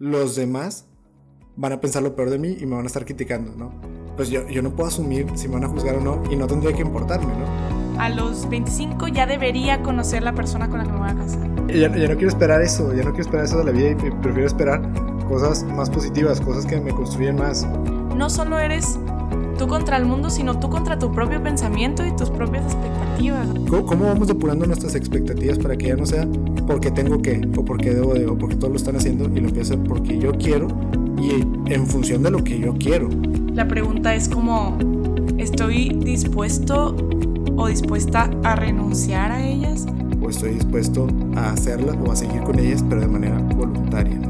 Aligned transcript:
los 0.00 0.34
demás 0.34 0.86
van 1.56 1.72
a 1.72 1.80
pensar 1.80 2.02
lo 2.02 2.16
peor 2.16 2.30
de 2.30 2.38
mí 2.38 2.56
y 2.58 2.64
me 2.64 2.74
van 2.74 2.84
a 2.84 2.86
estar 2.86 3.04
criticando, 3.04 3.52
¿no? 3.54 3.70
Pues 4.16 4.30
yo, 4.30 4.48
yo 4.48 4.62
no 4.62 4.74
puedo 4.74 4.88
asumir 4.88 5.26
si 5.34 5.46
me 5.46 5.54
van 5.54 5.64
a 5.64 5.68
juzgar 5.68 5.96
o 5.96 6.00
no 6.00 6.22
y 6.30 6.36
no 6.36 6.46
tendría 6.46 6.74
que 6.74 6.80
importarme, 6.80 7.34
¿no? 7.34 8.00
A 8.00 8.08
los 8.08 8.48
25 8.48 9.08
ya 9.08 9.26
debería 9.26 9.82
conocer 9.82 10.22
la 10.22 10.34
persona 10.34 10.70
con 10.70 10.78
la 10.78 10.84
que 10.84 10.92
me 10.92 10.98
voy 11.00 11.10
a 11.10 11.14
casar. 11.14 11.66
Ya, 11.66 11.94
ya 11.94 12.08
no 12.08 12.14
quiero 12.14 12.28
esperar 12.28 12.62
eso, 12.62 12.94
ya 12.94 13.04
no 13.04 13.10
quiero 13.10 13.20
esperar 13.20 13.44
eso 13.44 13.58
de 13.58 13.64
la 13.64 13.72
vida 13.72 13.90
y 13.90 13.94
prefiero 13.94 14.46
esperar 14.46 14.80
cosas 15.28 15.64
más 15.64 15.90
positivas, 15.90 16.40
cosas 16.40 16.64
que 16.64 16.80
me 16.80 16.92
construyen 16.92 17.36
más. 17.36 17.68
No 18.16 18.30
solo 18.30 18.58
eres 18.58 18.98
tú 19.58 19.68
contra 19.68 19.98
el 19.98 20.06
mundo, 20.06 20.30
sino 20.30 20.58
tú 20.58 20.70
contra 20.70 20.98
tu 20.98 21.12
propio 21.12 21.42
pensamiento 21.42 22.06
y 22.06 22.16
tus 22.16 22.30
propias 22.30 22.64
expectativas. 22.64 23.46
¿Cómo, 23.68 24.06
vamos 24.06 24.28
depurando 24.28 24.64
nuestras 24.64 24.94
expectativas 24.94 25.58
para 25.58 25.76
que 25.76 25.88
ya 25.88 25.96
no 25.96 26.06
sea 26.06 26.26
porque 26.70 26.92
tengo 26.92 27.20
que, 27.20 27.40
o 27.56 27.64
porque 27.64 27.92
debo 27.92 28.14
de, 28.14 28.26
o 28.26 28.38
porque 28.38 28.54
todos 28.54 28.70
lo 28.70 28.76
están 28.76 28.94
haciendo 28.94 29.24
y 29.24 29.40
lo 29.40 29.48
empiezo 29.48 29.72
a 29.72 29.76
hacer 29.76 29.88
porque 29.88 30.16
yo 30.20 30.30
quiero 30.30 30.68
y 31.20 31.42
en 31.72 31.84
función 31.84 32.22
de 32.22 32.30
lo 32.30 32.44
que 32.44 32.60
yo 32.60 32.74
quiero? 32.74 33.08
La 33.52 33.66
pregunta 33.66 34.14
es 34.14 34.28
como, 34.28 34.78
¿estoy 35.36 35.88
dispuesto 35.88 36.96
o 37.56 37.66
dispuesta 37.66 38.30
a 38.44 38.54
renunciar 38.54 39.32
a 39.32 39.44
ellas? 39.44 39.84
¿O 40.22 40.30
estoy 40.30 40.54
dispuesto 40.54 41.08
a 41.34 41.50
hacerlas 41.50 41.96
o 42.06 42.12
a 42.12 42.14
seguir 42.14 42.40
con 42.42 42.56
ellas, 42.60 42.84
pero 42.88 43.00
de 43.00 43.08
manera 43.08 43.36
voluntaria? 43.56 44.20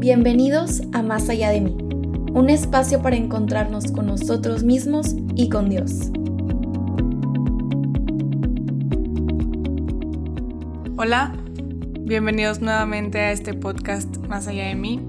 Bienvenidos 0.00 0.82
a 0.92 1.02
Más 1.02 1.28
allá 1.28 1.50
de 1.50 1.60
mí, 1.62 1.76
un 2.34 2.48
espacio 2.48 3.02
para 3.02 3.16
encontrarnos 3.16 3.92
con 3.92 4.06
nosotros 4.06 4.62
mismos 4.62 5.14
y 5.34 5.50
con 5.50 5.68
Dios. 5.68 6.10
Hola, 10.96 11.34
bienvenidos 12.00 12.62
nuevamente 12.62 13.20
a 13.20 13.32
este 13.32 13.52
podcast 13.52 14.16
Más 14.28 14.48
allá 14.48 14.68
de 14.68 14.74
mí. 14.74 15.06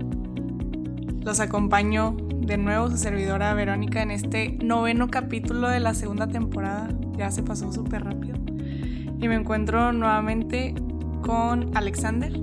Los 1.22 1.40
acompaño 1.40 2.18
de 2.42 2.58
nuevo 2.58 2.90
su 2.90 2.98
servidora 2.98 3.54
Verónica 3.54 4.02
en 4.02 4.12
este 4.12 4.58
noveno 4.62 5.08
capítulo 5.10 5.70
de 5.70 5.80
la 5.80 5.94
segunda 5.94 6.28
temporada. 6.28 6.90
Ya 7.16 7.32
se 7.32 7.42
pasó 7.42 7.72
súper 7.72 8.04
rápido. 8.04 8.36
Y 9.22 9.30
me 9.30 9.36
encuentro 9.36 9.94
nuevamente 9.94 10.76
con 11.22 11.72
Alexander. 11.78 12.34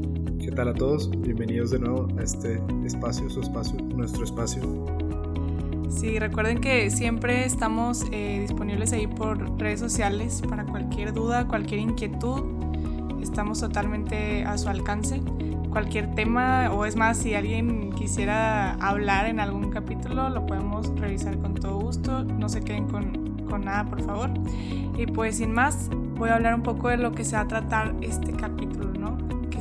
¿Qué 0.50 0.56
tal 0.56 0.68
a 0.68 0.74
todos? 0.74 1.08
Bienvenidos 1.08 1.70
de 1.70 1.78
nuevo 1.78 2.08
a 2.18 2.24
este 2.24 2.60
espacio, 2.84 3.30
su 3.30 3.40
espacio, 3.40 3.80
nuestro 3.94 4.24
espacio. 4.24 4.60
Sí, 5.88 6.18
recuerden 6.18 6.60
que 6.60 6.90
siempre 6.90 7.44
estamos 7.44 8.04
eh, 8.10 8.40
disponibles 8.40 8.92
ahí 8.92 9.06
por 9.06 9.60
redes 9.60 9.78
sociales 9.78 10.42
para 10.48 10.64
cualquier 10.66 11.12
duda, 11.12 11.46
cualquier 11.46 11.78
inquietud. 11.78 12.42
Estamos 13.22 13.60
totalmente 13.60 14.44
a 14.44 14.58
su 14.58 14.68
alcance. 14.68 15.20
Cualquier 15.70 16.16
tema, 16.16 16.72
o 16.72 16.84
es 16.84 16.96
más, 16.96 17.18
si 17.18 17.34
alguien 17.34 17.92
quisiera 17.92 18.72
hablar 18.72 19.26
en 19.26 19.38
algún 19.38 19.70
capítulo, 19.70 20.30
lo 20.30 20.46
podemos 20.46 20.88
revisar 20.98 21.38
con 21.38 21.54
todo 21.54 21.78
gusto. 21.78 22.24
No 22.24 22.48
se 22.48 22.62
queden 22.62 22.88
con, 22.88 23.46
con 23.48 23.66
nada, 23.66 23.88
por 23.88 24.02
favor. 24.02 24.30
Y 24.98 25.06
pues 25.06 25.36
sin 25.36 25.52
más, 25.52 25.90
voy 26.16 26.30
a 26.30 26.34
hablar 26.34 26.56
un 26.56 26.64
poco 26.64 26.88
de 26.88 26.96
lo 26.96 27.12
que 27.12 27.24
se 27.24 27.36
va 27.36 27.42
a 27.42 27.46
tratar 27.46 27.94
este 28.00 28.32
capítulo 28.32 28.90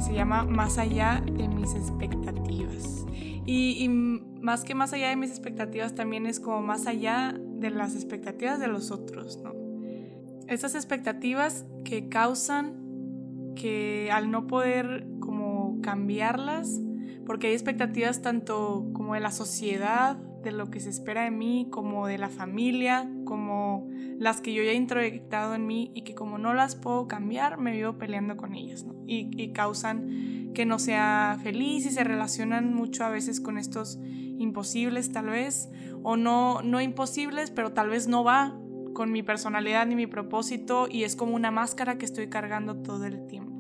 se 0.02 0.14
llama 0.14 0.44
Más 0.44 0.78
allá 0.78 1.24
de 1.26 1.48
mis 1.48 1.74
expectativas. 1.74 3.06
Y, 3.46 3.88
más 3.90 4.64
que 4.64 4.74
más 4.74 4.94
allá 4.94 5.10
de 5.10 5.16
mis 5.16 5.32
expectativas 5.32 5.96
también 5.96 6.26
es 6.26 6.40
como 6.40 6.62
más 6.62 6.88
allá 6.88 7.36
de 7.38 7.70
las 7.72 7.96
expectativas 7.96 8.60
de 8.60 8.68
los 8.68 8.90
otros, 8.92 9.38
¿no? 9.44 9.54
Estas 10.48 10.76
expectativas 10.76 11.66
que 11.84 12.08
causan 12.10 13.54
que 13.56 14.10
al 14.12 14.32
no 14.32 14.48
poder 14.48 15.06
como 15.20 15.82
cambiarlas, 15.82 16.80
porque 17.26 17.48
hay 17.48 17.54
expectativas 17.54 18.22
tanto 18.22 18.90
como 18.94 19.16
de 19.16 19.20
la 19.20 19.32
sociedad, 19.32 20.16
de 20.16 20.52
lo 20.52 20.70
que 20.70 20.80
se 20.80 20.90
espera 20.90 21.24
de 21.24 21.32
mí, 21.32 21.68
como 21.70 22.08
de 22.08 22.18
la 22.18 22.30
familia, 22.30 23.10
como 23.26 23.90
las 24.20 24.42
que 24.42 24.54
yo 24.54 24.62
ya 24.62 24.72
he 24.72 24.76
introyectado 24.76 25.56
en 25.56 25.66
mí 25.66 25.92
y 25.96 26.04
que 26.04 26.14
como 26.14 26.38
no 26.38 26.54
las 26.54 26.76
puedo 26.76 27.08
cambiar, 27.08 27.58
me 27.58 27.72
vivo 27.72 27.98
peleando 27.98 28.36
con 28.38 28.54
ellas, 28.54 28.84
¿no? 28.84 29.02
y, 29.08 29.32
y, 29.36 29.54
causan 29.54 30.52
que 30.54 30.66
no 30.66 30.78
sea 30.78 31.40
feliz 31.42 31.86
y 31.86 31.90
se 31.90 32.04
relacionan 32.04 32.74
mucho 32.74 33.06
a 33.06 33.10
veces 33.10 33.40
con 33.40 33.58
estos 33.58 33.98
imposibles 34.38 35.12
tal 35.12 35.28
vez, 35.28 35.70
o 36.04 36.18
no, 36.18 36.62
no 36.62 36.82
imposibles, 36.82 37.50
pero 37.52 37.72
tal 37.72 37.90
vez 37.90 38.08
no 38.08 38.24
va 38.24 38.60
con 38.94 39.12
mi 39.12 39.24
personalidad 39.24 39.88
ni 39.88 39.96
mi 39.96 40.08
propósito 40.08 40.88
y 40.92 41.04
es 41.04 41.16
como 41.16 41.36
una 41.36 41.52
máscara 41.52 41.98
que 41.98 42.06
estoy 42.06 42.28
cargando 42.28 42.82
todo 42.82 43.06
el 43.06 43.26
tiempo. 43.28 43.54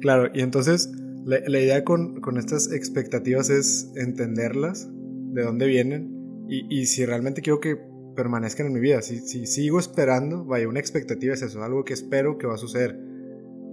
Claro, 0.00 0.30
y 0.34 0.40
entonces 0.40 0.92
la, 1.24 1.38
la 1.46 1.60
idea 1.60 1.84
con, 1.84 2.20
con 2.20 2.36
estas 2.36 2.70
expectativas 2.72 3.50
es 3.50 3.90
entenderlas 3.96 4.88
de 4.92 5.42
dónde 5.42 5.66
vienen 5.66 6.44
y, 6.48 6.66
y, 6.68 6.86
si 6.86 7.04
realmente 7.04 7.42
quiero 7.42 7.60
que 7.60 7.76
permanezcan 8.16 8.66
en 8.66 8.72
mi 8.72 8.80
vida. 8.80 9.02
Si, 9.02 9.20
si 9.20 9.46
sigo 9.46 9.78
esperando, 9.78 10.44
vaya, 10.44 10.68
una 10.68 10.80
expectativa 10.80 11.34
es 11.34 11.42
eso, 11.42 11.62
algo 11.62 11.84
que 11.84 11.92
espero 11.92 12.38
que 12.38 12.46
va 12.46 12.54
a 12.54 12.58
suceder. 12.58 12.98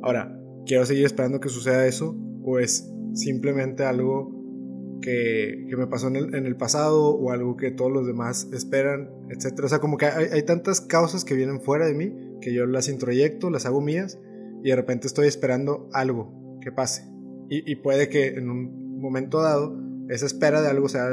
Ahora, 0.03 0.39
¿quiero 0.65 0.85
seguir 0.85 1.05
esperando 1.05 1.39
que 1.39 1.49
suceda 1.49 1.87
eso? 1.87 2.15
¿O 2.43 2.59
es 2.59 2.91
simplemente 3.13 3.83
algo 3.83 4.99
que, 5.01 5.65
que 5.69 5.77
me 5.77 5.87
pasó 5.87 6.07
en 6.07 6.17
el, 6.17 6.35
en 6.35 6.45
el, 6.45 6.55
pasado 6.55 7.15
o 7.15 7.31
algo 7.31 7.57
que 7.57 7.71
todos 7.71 7.91
los 7.91 8.05
demás 8.05 8.47
esperan, 8.53 9.09
etcétera? 9.29 9.65
O 9.65 9.69
sea, 9.69 9.79
como 9.79 9.97
que 9.97 10.05
hay, 10.05 10.43
tantas 10.43 10.81
causas 10.81 11.25
que 11.25 11.33
vienen 11.33 11.61
fuera 11.61 11.85
de 11.85 11.93
mí 11.93 12.13
que 12.41 12.53
yo 12.53 12.65
las 12.65 12.89
introyecto, 12.89 13.49
las 13.49 13.65
hago 13.65 13.81
mías 13.81 14.19
y 14.63 14.69
de 14.69 14.75
repente 14.75 15.07
estoy 15.07 15.27
esperando 15.27 15.89
algo 15.93 16.59
que 16.61 16.71
pase. 16.71 17.03
Y, 17.49 17.69
y 17.71 17.75
puede 17.77 18.09
que 18.09 18.27
en 18.27 18.49
un 18.49 18.99
momento 18.99 19.41
dado 19.41 19.77
esa 20.09 20.25
espera 20.25 20.61
de 20.61 20.67
algo 20.67 20.89
sea 20.89 21.07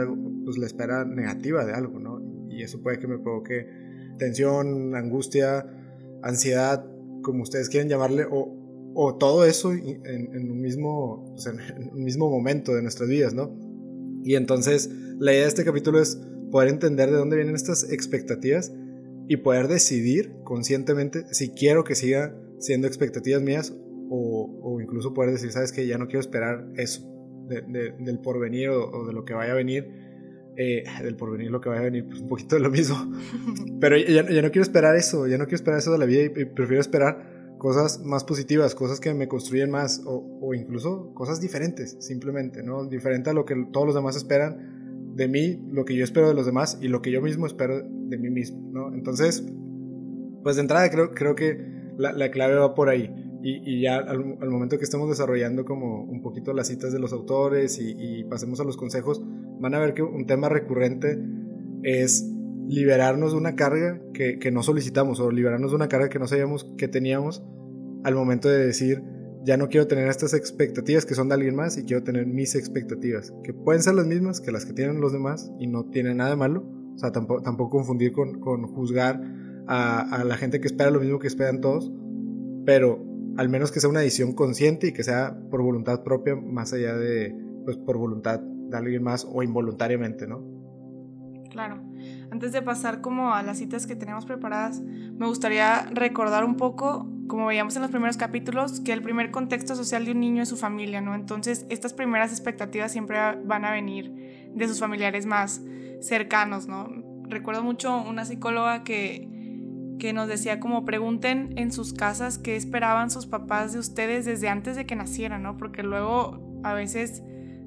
pues 0.44 0.58
la 0.58 0.66
espera 0.66 1.04
negativa 1.04 1.64
de 1.64 1.72
algo, 1.72 1.98
¿no? 2.00 2.19
Y 2.50 2.62
eso 2.62 2.82
puede 2.82 2.98
que 2.98 3.06
me 3.06 3.18
provoque 3.18 3.66
tensión, 4.18 4.94
angustia, 4.94 5.66
ansiedad, 6.22 6.84
como 7.22 7.42
ustedes 7.42 7.68
quieren 7.68 7.88
llamarle, 7.88 8.26
o, 8.30 8.92
o 8.94 9.16
todo 9.16 9.44
eso 9.44 9.72
en, 9.72 10.50
un 10.50 10.60
mismo, 10.60 11.24
pues, 11.32 11.46
en, 11.46 11.90
un 11.92 12.04
mismo 12.04 12.28
momento 12.30 12.74
de 12.74 12.82
nuestras 12.82 13.08
vidas, 13.08 13.34
¿no? 13.34 13.56
Y 14.24 14.34
entonces 14.34 14.90
la 15.18 15.32
idea 15.32 15.42
de 15.42 15.48
este 15.48 15.64
capítulo 15.64 16.00
es 16.00 16.20
poder 16.50 16.68
entender 16.68 17.10
de 17.10 17.16
dónde 17.16 17.36
vienen 17.36 17.54
estas 17.54 17.90
expectativas 17.90 18.72
y 19.28 19.36
poder 19.38 19.68
decidir 19.68 20.34
conscientemente 20.44 21.24
si 21.32 21.50
quiero 21.50 21.84
que 21.84 21.94
siga 21.94 22.36
siendo 22.58 22.86
expectativas 22.86 23.40
mías 23.40 23.74
o, 24.10 24.60
o 24.62 24.80
incluso 24.80 25.14
poder 25.14 25.30
decir, 25.30 25.52
sabes 25.52 25.72
que 25.72 25.86
ya 25.86 25.96
no 25.96 26.06
quiero 26.06 26.20
esperar 26.20 26.68
eso 26.76 27.10
del 27.58 28.18
porvenir 28.20 28.70
o, 28.70 29.06
de 29.06 29.12
lo 29.12 29.24
que 29.24 29.34
vaya 29.34 29.52
a 29.52 29.56
venir. 29.56 30.09
Eh, 30.56 30.84
del 31.02 31.16
porvenir 31.16 31.50
lo 31.50 31.60
que 31.60 31.68
vaya 31.68 31.80
a 31.80 31.84
venir, 31.84 32.06
pues 32.06 32.20
un 32.20 32.28
poquito 32.28 32.56
de 32.56 32.60
lo 32.60 32.70
mismo. 32.70 32.96
Pero 33.80 33.96
ya, 33.96 34.28
ya, 34.28 34.42
no 34.42 34.50
quiero 34.50 34.62
esperar 34.62 34.94
eso, 34.96 35.26
ya 35.26 35.38
no 35.38 35.44
quiero 35.44 35.56
esperar 35.56 35.78
eso 35.78 35.92
de 35.92 35.98
la 35.98 36.04
vida 36.04 36.22
y, 36.24 36.44
prefiero 36.44 36.80
esperar 36.80 37.56
cosas 37.56 38.00
más 38.04 38.24
positivas, 38.24 38.74
cosas 38.74 39.00
que 39.00 39.14
me 39.14 39.28
construyen 39.28 39.70
más 39.70 40.02
o, 40.04 40.38
o, 40.40 40.54
incluso 40.54 41.14
cosas 41.14 41.40
diferentes, 41.40 41.96
simplemente, 42.00 42.62
¿no? 42.62 42.84
Diferente 42.84 43.30
a 43.30 43.32
lo 43.32 43.44
que 43.44 43.54
todos 43.72 43.86
los 43.86 43.94
demás 43.94 44.16
esperan 44.16 45.14
de 45.14 45.28
mí, 45.28 45.62
lo 45.70 45.84
que 45.84 45.94
yo 45.94 46.04
espero 46.04 46.28
de 46.28 46.34
los 46.34 46.46
demás 46.46 46.78
y 46.80 46.88
lo 46.88 47.00
que 47.00 47.10
yo 47.10 47.22
mismo 47.22 47.46
espero 47.46 47.80
de 47.82 48.18
mí 48.18 48.28
mismo, 48.28 48.70
¿no? 48.72 48.92
Entonces, 48.92 49.44
pues 50.42 50.56
de 50.56 50.62
entrada 50.62 50.90
creo, 50.90 51.12
creo 51.12 51.34
que 51.34 51.58
la, 51.96 52.12
la 52.12 52.30
clave 52.30 52.54
va 52.56 52.74
por 52.74 52.88
ahí. 52.88 53.10
Y, 53.42 53.80
ya 53.80 53.96
al, 53.96 54.50
momento 54.50 54.76
que 54.76 54.84
estemos 54.84 55.08
desarrollando 55.08 55.64
como 55.64 56.02
un 56.02 56.20
poquito 56.20 56.52
las 56.52 56.68
citas 56.68 56.92
de 56.92 56.98
los 56.98 57.12
autores 57.12 57.78
y, 57.80 58.24
pasemos 58.24 58.60
a 58.60 58.64
los 58.64 58.76
consejos, 58.76 59.22
van 59.60 59.74
a 59.74 59.78
ver 59.78 59.94
que 59.94 60.02
un 60.02 60.26
tema 60.26 60.48
recurrente 60.48 61.18
es 61.82 62.26
liberarnos 62.66 63.32
de 63.32 63.38
una 63.38 63.56
carga 63.56 64.00
que, 64.14 64.38
que, 64.38 64.50
no 64.50 64.62
solicitamos 64.62 65.20
o 65.20 65.30
liberarnos 65.30 65.72
de 65.72 65.76
una 65.76 65.88
carga 65.88 66.08
que 66.08 66.18
no 66.18 66.26
sabíamos 66.26 66.72
que 66.78 66.88
teníamos 66.88 67.42
al 68.04 68.14
momento 68.14 68.48
de 68.48 68.64
decir, 68.64 69.02
ya 69.44 69.56
no 69.56 69.68
quiero 69.68 69.86
tener 69.86 70.08
estas 70.08 70.34
expectativas 70.34 71.04
que 71.04 71.14
son 71.14 71.28
de 71.28 71.34
alguien 71.34 71.56
más 71.56 71.76
y 71.76 71.84
quiero 71.84 72.02
tener 72.02 72.26
mis 72.26 72.54
expectativas, 72.54 73.32
que 73.42 73.52
pueden 73.52 73.82
ser 73.82 73.94
las 73.94 74.06
mismas 74.06 74.40
que 74.40 74.52
las 74.52 74.64
que 74.64 74.72
tienen 74.72 75.00
los 75.00 75.12
demás 75.12 75.50
y 75.58 75.66
no 75.66 75.84
tienen 75.86 76.18
nada 76.18 76.30
de 76.30 76.36
malo. 76.36 76.64
O 76.94 76.98
sea, 76.98 77.12
tampoco, 77.12 77.42
tampoco 77.42 77.78
confundir 77.78 78.12
con, 78.12 78.40
con 78.40 78.66
juzgar 78.66 79.20
a, 79.66 80.00
a 80.00 80.24
la 80.24 80.36
gente 80.36 80.60
que 80.60 80.66
espera 80.66 80.90
lo 80.90 81.00
mismo 81.00 81.18
que 81.18 81.28
esperan 81.28 81.60
todos, 81.60 81.90
pero 82.66 83.02
al 83.36 83.48
menos 83.48 83.72
que 83.72 83.80
sea 83.80 83.88
una 83.88 84.00
decisión 84.00 84.34
consciente 84.34 84.88
y 84.88 84.92
que 84.92 85.02
sea 85.02 85.38
por 85.50 85.62
voluntad 85.62 86.02
propia, 86.02 86.36
más 86.36 86.72
allá 86.72 86.96
de, 86.96 87.34
pues, 87.64 87.76
por 87.78 87.96
voluntad 87.96 88.42
de 88.70 88.76
alguien 88.76 89.02
más 89.02 89.26
o 89.30 89.42
involuntariamente, 89.42 90.26
¿no? 90.26 90.42
Claro. 91.50 91.82
Antes 92.30 92.52
de 92.52 92.62
pasar 92.62 93.00
como 93.00 93.34
a 93.34 93.42
las 93.42 93.58
citas 93.58 93.86
que 93.86 93.96
tenemos 93.96 94.24
preparadas, 94.24 94.80
me 94.80 95.26
gustaría 95.26 95.86
recordar 95.92 96.44
un 96.44 96.56
poco, 96.56 97.10
como 97.26 97.46
veíamos 97.46 97.74
en 97.76 97.82
los 97.82 97.90
primeros 97.90 98.16
capítulos, 98.16 98.80
que 98.80 98.92
el 98.92 99.02
primer 99.02 99.30
contexto 99.30 99.74
social 99.74 100.04
de 100.04 100.12
un 100.12 100.20
niño 100.20 100.42
es 100.42 100.48
su 100.48 100.56
familia, 100.56 101.00
¿no? 101.00 101.14
Entonces, 101.14 101.66
estas 101.68 101.92
primeras 101.92 102.30
expectativas 102.30 102.92
siempre 102.92 103.18
van 103.44 103.64
a 103.64 103.72
venir 103.72 104.50
de 104.54 104.68
sus 104.68 104.78
familiares 104.78 105.26
más 105.26 105.60
cercanos, 106.00 106.68
¿no? 106.68 106.88
Recuerdo 107.28 107.62
mucho 107.62 108.00
una 108.00 108.24
psicóloga 108.24 108.84
que 108.84 109.28
que 110.00 110.12
nos 110.12 110.26
decía 110.26 110.58
como 110.58 110.84
pregunten 110.84 111.52
en 111.56 111.70
sus 111.70 111.92
casas 111.92 112.38
qué 112.38 112.56
esperaban 112.56 113.10
sus 113.10 113.26
papás 113.26 113.72
de 113.72 113.78
ustedes 113.78 114.24
desde 114.24 114.48
antes 114.48 114.74
de 114.74 114.86
que 114.86 114.96
nacieran, 114.96 115.44
¿no? 115.44 115.56
Porque 115.56 115.84
luego 115.84 116.60
a 116.64 116.72
veces 116.72 117.22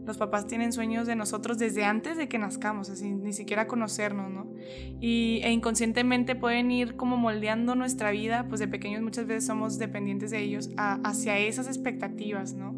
los 0.05 0.17
papás 0.17 0.47
tienen 0.47 0.73
sueños 0.73 1.07
de 1.07 1.15
nosotros 1.15 1.57
desde 1.57 1.85
antes 1.85 2.17
de 2.17 2.27
que 2.27 2.38
nazcamos, 2.38 2.89
así 2.89 3.09
ni 3.11 3.33
siquiera 3.33 3.67
conocernos, 3.67 4.31
¿no? 4.31 4.53
Y, 5.00 5.41
e 5.44 5.51
inconscientemente 5.51 6.35
pueden 6.35 6.71
ir 6.71 6.95
como 6.95 7.17
moldeando 7.17 7.75
nuestra 7.75 8.11
vida, 8.11 8.45
pues 8.47 8.59
de 8.59 8.67
pequeños 8.67 9.01
muchas 9.01 9.27
veces 9.27 9.45
somos 9.45 9.77
dependientes 9.79 10.31
de 10.31 10.39
ellos 10.39 10.69
hacia 10.77 11.38
esas 11.38 11.67
expectativas, 11.67 12.53
¿no? 12.53 12.75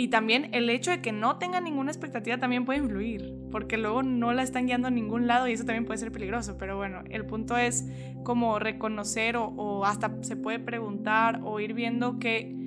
Y 0.00 0.08
también 0.08 0.50
el 0.52 0.70
hecho 0.70 0.92
de 0.92 1.00
que 1.00 1.10
no 1.10 1.38
tengan 1.38 1.64
ninguna 1.64 1.90
expectativa 1.90 2.38
también 2.38 2.64
puede 2.64 2.78
influir, 2.78 3.34
porque 3.50 3.76
luego 3.76 4.04
no 4.04 4.32
la 4.32 4.44
están 4.44 4.66
guiando 4.66 4.86
a 4.86 4.92
ningún 4.92 5.26
lado 5.26 5.48
y 5.48 5.52
eso 5.54 5.64
también 5.64 5.86
puede 5.86 5.98
ser 5.98 6.12
peligroso. 6.12 6.56
Pero 6.56 6.76
bueno, 6.76 7.02
el 7.10 7.26
punto 7.26 7.56
es 7.56 7.84
como 8.22 8.60
reconocer 8.60 9.36
o, 9.36 9.46
o 9.46 9.84
hasta 9.84 10.22
se 10.22 10.36
puede 10.36 10.60
preguntar 10.60 11.40
o 11.42 11.58
ir 11.58 11.74
viendo 11.74 12.20
que 12.20 12.57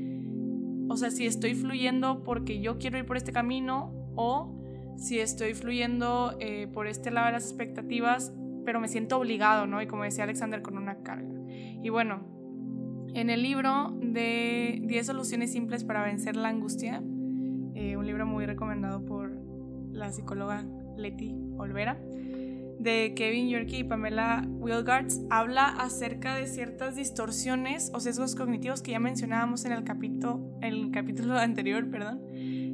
o 0.91 0.97
sea, 0.97 1.09
si 1.09 1.25
estoy 1.25 1.55
fluyendo 1.55 2.23
porque 2.23 2.61
yo 2.61 2.77
quiero 2.77 2.97
ir 2.97 3.05
por 3.05 3.17
este 3.17 3.31
camino 3.31 3.93
o 4.15 4.61
si 4.97 5.19
estoy 5.19 5.53
fluyendo 5.53 6.35
eh, 6.39 6.67
por 6.67 6.87
este 6.87 7.11
lado 7.11 7.27
de 7.27 7.33
las 7.33 7.45
expectativas, 7.45 8.33
pero 8.65 8.79
me 8.79 8.87
siento 8.87 9.17
obligado, 9.17 9.65
¿no? 9.65 9.81
Y 9.81 9.87
como 9.87 10.03
decía 10.03 10.25
Alexander, 10.25 10.61
con 10.61 10.77
una 10.77 11.01
carga. 11.01 11.29
Y 11.47 11.89
bueno, 11.89 12.21
en 13.13 13.29
el 13.29 13.41
libro 13.41 13.97
de 14.01 14.81
10 14.83 15.07
soluciones 15.07 15.51
simples 15.51 15.83
para 15.83 16.03
vencer 16.03 16.35
la 16.35 16.49
angustia, 16.49 17.01
eh, 17.73 17.95
un 17.97 18.05
libro 18.05 18.25
muy 18.25 18.45
recomendado 18.45 19.05
por 19.05 19.31
la 19.91 20.11
psicóloga 20.11 20.65
Leti 20.97 21.35
Olvera, 21.57 21.99
de 22.81 23.13
Kevin 23.15 23.49
Yorkie 23.49 23.79
y 23.79 23.83
Pamela 23.83 24.43
Wilgards 24.47 25.21
habla 25.29 25.67
acerca 25.67 26.35
de 26.35 26.47
ciertas 26.47 26.95
distorsiones 26.95 27.91
o 27.93 27.99
sesgos 27.99 28.35
cognitivos 28.35 28.81
que 28.81 28.91
ya 28.91 28.99
mencionábamos 28.99 29.65
en 29.65 29.73
el 29.73 29.83
capítulo, 29.83 30.57
el 30.61 30.91
capítulo 30.91 31.37
anterior, 31.37 31.89
perdón, 31.89 32.21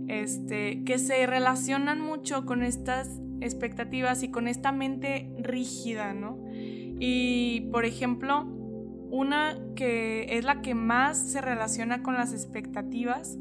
este, 0.08 0.84
que 0.86 0.98
se 1.00 1.26
relacionan 1.26 2.02
mucho 2.02 2.46
con 2.46 2.64
estas 2.64 3.20
expectativas 3.42 4.24
y 4.24 4.30
con 4.32 4.48
esta 4.48 4.72
mente 4.72 5.30
rígida, 5.40 6.14
¿no? 6.14 6.40
Y, 6.52 7.68
por 7.72 7.86
ejemplo, 7.86 8.46
una 9.12 9.58
que 9.76 10.38
es 10.38 10.46
la 10.46 10.62
que 10.62 10.74
más 10.74 11.32
se 11.32 11.42
relaciona 11.42 12.02
con 12.02 12.16
las 12.16 12.34
expectativas 12.34 13.38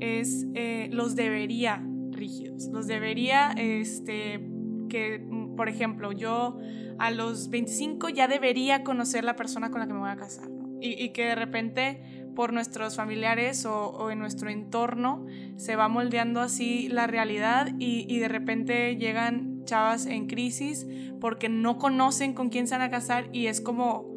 es 0.00 0.46
eh, 0.54 0.88
los 0.92 1.16
debería 1.16 1.84
rígidos, 2.10 2.68
los 2.68 2.86
debería, 2.86 3.52
este, 3.52 4.40
que 4.88 5.18
por 5.58 5.68
ejemplo, 5.68 6.12
yo 6.12 6.56
a 6.98 7.10
los 7.10 7.50
25 7.50 8.10
ya 8.10 8.28
debería 8.28 8.84
conocer 8.84 9.24
la 9.24 9.34
persona 9.34 9.72
con 9.72 9.80
la 9.80 9.88
que 9.88 9.92
me 9.92 9.98
voy 9.98 10.08
a 10.08 10.16
casar, 10.16 10.48
y, 10.80 11.08
que 11.08 11.24
de 11.24 11.34
repente 11.34 12.30
por 12.36 12.52
nuestros 12.52 12.94
familiares 12.94 13.66
o, 13.66 14.12
en 14.12 14.20
nuestro 14.20 14.50
entorno 14.50 15.26
se 15.56 15.74
va 15.74 15.88
moldeando 15.88 16.40
así 16.40 16.88
la 16.88 17.08
realidad 17.08 17.72
y, 17.80 18.18
de 18.20 18.28
repente 18.28 18.94
llegan 18.96 19.64
chavas 19.64 20.06
en 20.06 20.28
crisis 20.28 20.86
porque 21.20 21.48
no 21.48 21.76
conocen 21.76 22.34
con 22.34 22.50
quién 22.50 22.68
se 22.68 22.76
van 22.76 22.82
a 22.82 22.90
casar 22.90 23.28
y 23.32 23.48
es 23.48 23.60
como 23.60 24.14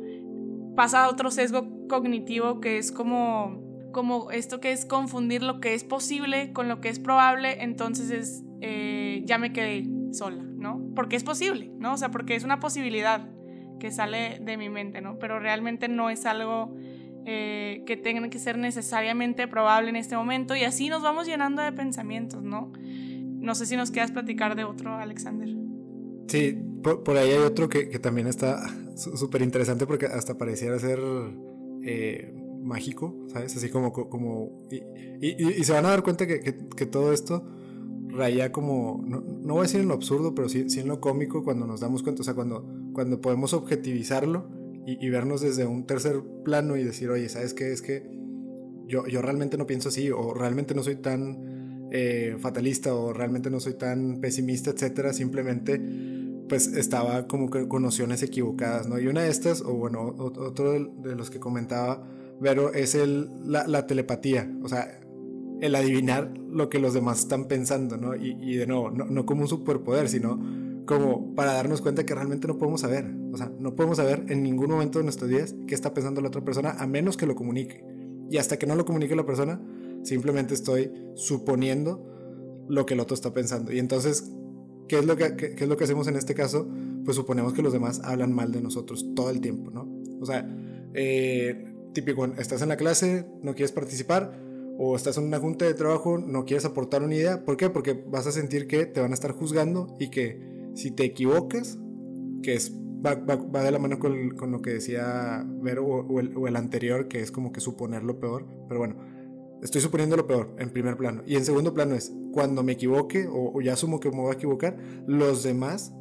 pasa 0.75 1.09
otro 1.09 1.31
sesgo 1.31 1.87
cognitivo 1.89 2.61
que 2.61 2.77
es 2.77 2.91
como 2.91 3.89
como 3.91 4.29
esto 4.29 4.59
que 4.61 4.71
es 4.71 4.85
confundir 4.85 5.41
lo 5.41 5.59
que 5.59 5.73
es 5.73 5.83
posible 5.83 6.53
con 6.53 6.69
lo 6.69 6.79
que 6.79 6.89
es 6.89 6.99
probable, 6.99 7.63
entonces 7.63 8.11
es 8.11 8.43
eh, 8.61 9.23
ya 9.25 9.39
me 9.39 9.51
quedé 9.51 9.89
sola, 10.13 10.45
¿no? 10.61 10.79
Porque 10.95 11.17
es 11.17 11.23
posible, 11.23 11.71
¿no? 11.77 11.93
O 11.93 11.97
sea, 11.97 12.11
porque 12.11 12.35
es 12.35 12.43
una 12.43 12.59
posibilidad 12.59 13.27
que 13.79 13.91
sale 13.91 14.39
de 14.39 14.57
mi 14.57 14.69
mente, 14.69 15.01
¿no? 15.01 15.17
Pero 15.17 15.39
realmente 15.39 15.89
no 15.89 16.09
es 16.09 16.25
algo 16.25 16.73
eh, 17.25 17.83
que 17.85 17.97
tenga 17.97 18.29
que 18.29 18.39
ser 18.39 18.57
necesariamente 18.57 19.47
probable 19.47 19.89
en 19.89 19.95
este 19.95 20.15
momento 20.15 20.55
y 20.55 20.63
así 20.63 20.87
nos 20.87 21.01
vamos 21.01 21.25
llenando 21.25 21.61
de 21.63 21.73
pensamientos, 21.73 22.43
¿no? 22.43 22.71
No 22.79 23.55
sé 23.55 23.65
si 23.65 23.75
nos 23.75 23.89
quieras 23.89 24.11
platicar 24.11 24.55
de 24.55 24.63
otro, 24.63 24.95
Alexander. 24.95 25.49
Sí, 26.27 26.57
por, 26.83 27.17
ahí 27.17 27.31
hay 27.31 27.39
otro 27.39 27.67
que, 27.67 27.85
también 27.99 28.27
está 28.27 28.61
súper 28.95 29.41
interesante 29.41 29.87
porque 29.87 30.05
hasta 30.05 30.37
pareciera 30.37 30.77
ser 30.77 30.99
eh, 31.83 32.33
mágico, 32.63 33.15
¿sabes? 33.33 33.57
Así 33.57 33.69
como... 33.69 33.91
como 33.91 34.51
y, 34.69 35.63
se 35.63 35.73
van 35.73 35.85
a 35.85 35.89
dar 35.89 36.03
cuenta 36.03 36.27
que, 36.27 36.39
que 36.39 36.85
todo 36.85 37.13
esto 37.13 37.43
raya 38.11 38.51
como, 38.51 39.03
no, 39.05 39.21
no, 39.21 39.53
voy 39.53 39.59
a 39.59 39.63
decir 39.63 39.81
en 39.81 39.87
lo 39.87 39.93
absurdo, 39.93 40.35
pero 40.35 40.49
sí, 40.49 40.69
sí, 40.69 40.79
en 40.79 40.87
lo 40.87 40.99
cómico 40.99 41.43
cuando 41.43 41.65
nos 41.65 41.79
damos 41.79 42.03
cuenta, 42.03 42.21
o 42.21 42.23
sea, 42.23 42.33
cuando, 42.33 42.65
cuando 42.93 43.21
podemos 43.21 43.53
objetivizarlo 43.53 44.47
y, 44.85 45.09
vernos 45.09 45.41
desde 45.41 45.65
un 45.65 45.85
tercer 45.85 46.21
plano 46.43 46.75
y 46.75 46.83
decir, 46.83 47.09
oye, 47.09 47.29
¿sabes 47.29 47.53
qué? 47.53 47.71
Es 47.71 47.81
que 47.81 48.09
yo, 48.87 49.05
yo 49.07 49.21
realmente 49.21 49.57
no 49.57 49.67
pienso 49.67 49.89
así, 49.89 50.09
o 50.09 50.33
realmente 50.33 50.73
no 50.73 50.83
soy 50.83 50.95
tan 50.95 51.89
eh, 51.91 52.35
fatalista, 52.39 52.93
o 52.95 53.13
realmente 53.13 53.49
no 53.49 53.59
soy 53.59 53.75
tan 53.75 54.19
pesimista, 54.19 54.71
etcétera, 54.71 55.13
simplemente 55.13 55.79
pues 56.49 56.67
estaba 56.67 57.27
como 57.27 57.49
que 57.49 57.67
con 57.67 57.81
nociones 57.81 58.23
equivocadas, 58.23 58.87
¿no? 58.87 58.99
Y 58.99 59.07
una 59.07 59.21
de 59.21 59.29
estas, 59.29 59.61
o 59.61 59.73
bueno, 59.73 60.13
otro 60.17 60.73
de, 60.73 61.15
los 61.15 61.29
que 61.29 61.39
comentaba 61.39 62.05
Vero, 62.41 62.73
es 62.73 62.95
el, 62.95 63.29
la, 63.45 63.67
la 63.67 63.87
telepatía, 63.87 64.51
o 64.63 64.67
sea, 64.67 65.00
el 65.61 65.75
adivinar 65.75 66.33
lo 66.49 66.69
que 66.69 66.79
los 66.79 66.93
demás 66.93 67.19
están 67.19 67.45
pensando, 67.45 67.95
¿no? 67.95 68.15
Y, 68.15 68.55
de 68.55 68.65
nuevo, 68.65 68.89
no, 68.89 69.25
como 69.25 69.43
un 69.43 69.47
superpoder, 69.47 70.09
sino 70.09 70.39
como 70.85 71.35
para 71.35 71.53
darnos 71.53 71.81
cuenta 71.81 72.03
que 72.03 72.15
realmente 72.15 72.47
no 72.47 72.57
podemos 72.57 72.81
saber. 72.81 73.05
O 73.31 73.37
sea, 73.37 73.51
no 73.59 73.75
podemos 73.75 73.97
saber 73.97 74.25
en 74.27 74.41
ningún 74.41 74.71
momento 74.71 74.97
de 74.97 75.03
nuestros 75.03 75.29
días 75.29 75.55
qué 75.67 75.75
está 75.75 75.93
pensando 75.93 76.19
la 76.19 76.29
otra 76.29 76.43
persona 76.43 76.71
a 76.71 76.87
menos 76.87 77.15
que 77.15 77.27
lo 77.27 77.35
comunique. 77.35 77.85
Y 78.31 78.37
hasta 78.37 78.57
que 78.57 78.65
no 78.65 78.75
lo 78.75 78.85
comunique 78.85 79.15
la 79.15 79.25
persona, 79.25 79.61
simplemente 80.03 80.55
estoy 80.55 80.91
suponiendo 81.13 82.65
lo 82.67 82.85
que 82.87 82.95
el 82.95 82.99
otro 82.99 83.13
está 83.13 83.31
pensando. 83.31 83.71
Y 83.71 83.77
entonces, 83.77 84.31
¿qué 84.87 84.97
es 84.97 85.05
lo 85.05 85.15
que, 85.15 85.35
qué, 85.35 85.53
es 85.55 85.67
lo 85.67 85.77
que 85.77 85.83
hacemos 85.83 86.07
en 86.07 86.15
este 86.15 86.33
caso? 86.33 86.67
Pues 87.05 87.15
suponemos 87.15 87.53
que 87.53 87.61
los 87.61 87.71
demás 87.71 88.01
hablan 88.03 88.33
mal 88.33 88.51
de 88.51 88.61
nosotros 88.61 89.05
todo 89.15 89.29
el 89.29 89.41
tiempo, 89.41 89.69
¿no? 89.69 89.87
O 90.19 90.25
sea, 90.25 90.47
eh, 90.95 91.65
típico, 91.93 92.25
estás 92.25 92.63
en 92.63 92.69
la 92.69 92.77
clase, 92.77 93.27
no 93.43 93.53
quieres 93.53 93.71
participar, 93.71 94.50
o 94.77 94.95
estás 94.95 95.17
en 95.17 95.25
una 95.25 95.39
junta 95.39 95.65
de 95.65 95.73
trabajo, 95.73 96.17
no 96.17 96.45
quieres 96.45 96.65
aportar 96.65 97.03
una 97.03 97.15
idea. 97.15 97.45
¿Por 97.45 97.57
qué? 97.57 97.69
Porque 97.69 97.93
vas 97.93 98.27
a 98.27 98.31
sentir 98.31 98.67
que 98.67 98.85
te 98.85 99.01
van 99.01 99.11
a 99.11 99.13
estar 99.13 99.31
juzgando 99.31 99.95
y 99.99 100.09
que 100.09 100.71
si 100.75 100.91
te 100.91 101.03
equivocas, 101.03 101.77
que 102.41 102.53
es, 102.53 102.73
va, 103.05 103.15
va, 103.15 103.63
de 103.63 103.71
la 103.71 103.79
mano 103.79 103.99
con, 103.99 104.31
con, 104.31 104.51
lo 104.51 104.61
que 104.61 104.71
decía 104.71 105.45
Vero 105.61 105.85
o, 105.85 106.19
el, 106.19 106.35
o, 106.35 106.47
el, 106.47 106.55
anterior, 106.55 107.07
que 107.07 107.21
es 107.21 107.31
como 107.31 107.51
que 107.51 107.59
suponer 107.59 108.03
lo 108.03 108.19
peor. 108.19 108.47
Pero 108.67 108.79
bueno, 108.79 108.95
estoy 109.61 109.81
suponiendo 109.81 110.17
lo 110.17 110.27
peor 110.27 110.55
en 110.57 110.69
primer 110.71 110.97
plano. 110.97 111.23
Y 111.25 111.35
en 111.35 111.45
segundo 111.45 111.73
plano 111.73 111.95
es, 111.95 112.11
cuando 112.31 112.63
me 112.63 112.73
equivoque 112.73 113.27
o, 113.27 113.51
o 113.53 113.61
ya 113.61 113.73
asumo 113.73 113.99
que 113.99 114.09
me 114.09 114.17
voy 114.17 114.31
a 114.31 114.33
equivocar, 114.35 114.77
los 115.07 115.43
demás 115.43 115.93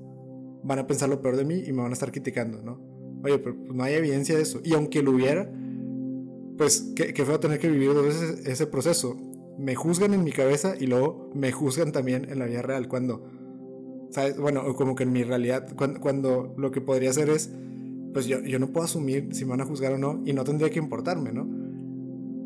van 0.62 0.78
a 0.78 0.86
pensar 0.86 1.08
lo 1.08 1.20
peor 1.20 1.36
de 1.36 1.44
mí 1.44 1.62
y 1.66 1.72
me 1.72 1.82
van 1.82 1.90
a 1.90 1.94
estar 1.94 2.10
criticando, 2.10 2.62
¿no? 2.62 2.80
Oye, 3.22 3.38
pero 3.38 3.54
no 3.54 3.82
hay 3.82 3.94
evidencia 3.94 4.36
de 4.36 4.42
eso. 4.42 4.60
Y 4.64 4.74
aunque 4.74 5.02
lo 5.02 5.12
hubiera, 5.12 5.50
pues 6.60 6.92
qué, 6.94 7.14
qué 7.14 7.24
feo 7.24 7.40
tener 7.40 7.58
que 7.58 7.70
vivir 7.70 7.94
dos 7.94 8.04
veces 8.04 8.46
ese 8.46 8.66
proceso. 8.66 9.16
Me 9.56 9.74
juzgan 9.74 10.12
en 10.12 10.22
mi 10.22 10.30
cabeza 10.30 10.74
y 10.78 10.88
luego 10.88 11.30
me 11.34 11.52
juzgan 11.52 11.90
también 11.90 12.30
en 12.30 12.38
la 12.38 12.44
vida 12.44 12.60
real. 12.60 12.86
Cuando, 12.86 13.24
¿sabes? 14.10 14.36
Bueno, 14.36 14.74
como 14.74 14.94
que 14.94 15.04
en 15.04 15.12
mi 15.12 15.22
realidad, 15.22 15.74
cuando, 15.74 16.54
lo 16.58 16.70
que 16.70 16.82
podría 16.82 17.08
hacer 17.08 17.30
es, 17.30 17.50
pues 18.12 18.26
yo, 18.26 18.40
yo, 18.40 18.58
no 18.58 18.74
puedo 18.74 18.84
asumir 18.84 19.34
si 19.34 19.46
me 19.46 19.52
van 19.52 19.62
a 19.62 19.64
juzgar 19.64 19.94
o 19.94 19.96
no 19.96 20.20
y 20.26 20.34
no 20.34 20.44
tendría 20.44 20.68
que 20.68 20.78
importarme, 20.78 21.32
¿no? 21.32 21.48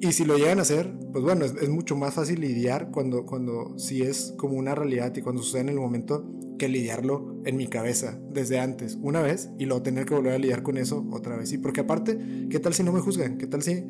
Y 0.01 0.13
si 0.13 0.25
lo 0.25 0.39
llegan 0.39 0.61
a 0.61 0.63
hacer, 0.63 0.97
pues 1.13 1.25
bueno, 1.25 1.45
es, 1.45 1.57
es 1.61 1.69
mucho 1.69 1.97
más 1.97 2.15
fácil 2.15 2.41
lidiar 2.41 2.93
cuando, 2.93 3.27
cuando 3.27 3.77
sí 3.81 4.03
es 4.03 4.33
como 4.39 4.57
una 4.57 4.77
realidad 4.77 5.13
y 5.17 5.23
cuando 5.23 5.43
sucede 5.43 5.63
en 5.63 5.71
el 5.71 5.81
momento 5.81 6.25
que 6.57 6.69
lidiarlo 6.69 7.43
en 7.45 7.57
mi 7.57 7.67
cabeza 7.67 8.17
desde 8.31 8.61
antes, 8.61 8.97
una 9.03 9.23
vez, 9.23 9.51
y 9.59 9.67
luego 9.67 9.83
tener 9.83 10.07
que 10.07 10.15
volver 10.15 10.35
a 10.35 10.39
lidiar 10.39 10.63
con 10.63 10.79
eso 10.79 11.05
otra 11.11 11.37
vez. 11.37 11.53
Y 11.53 11.59
porque 11.59 11.81
aparte, 11.81 12.47
¿qué 12.49 12.61
tal 12.61 12.75
si 12.75 12.85
no 12.85 12.93
me 12.93 13.01
juzgan? 13.01 13.39
¿Qué 13.39 13.49
tal 13.49 13.61
si 13.61 13.85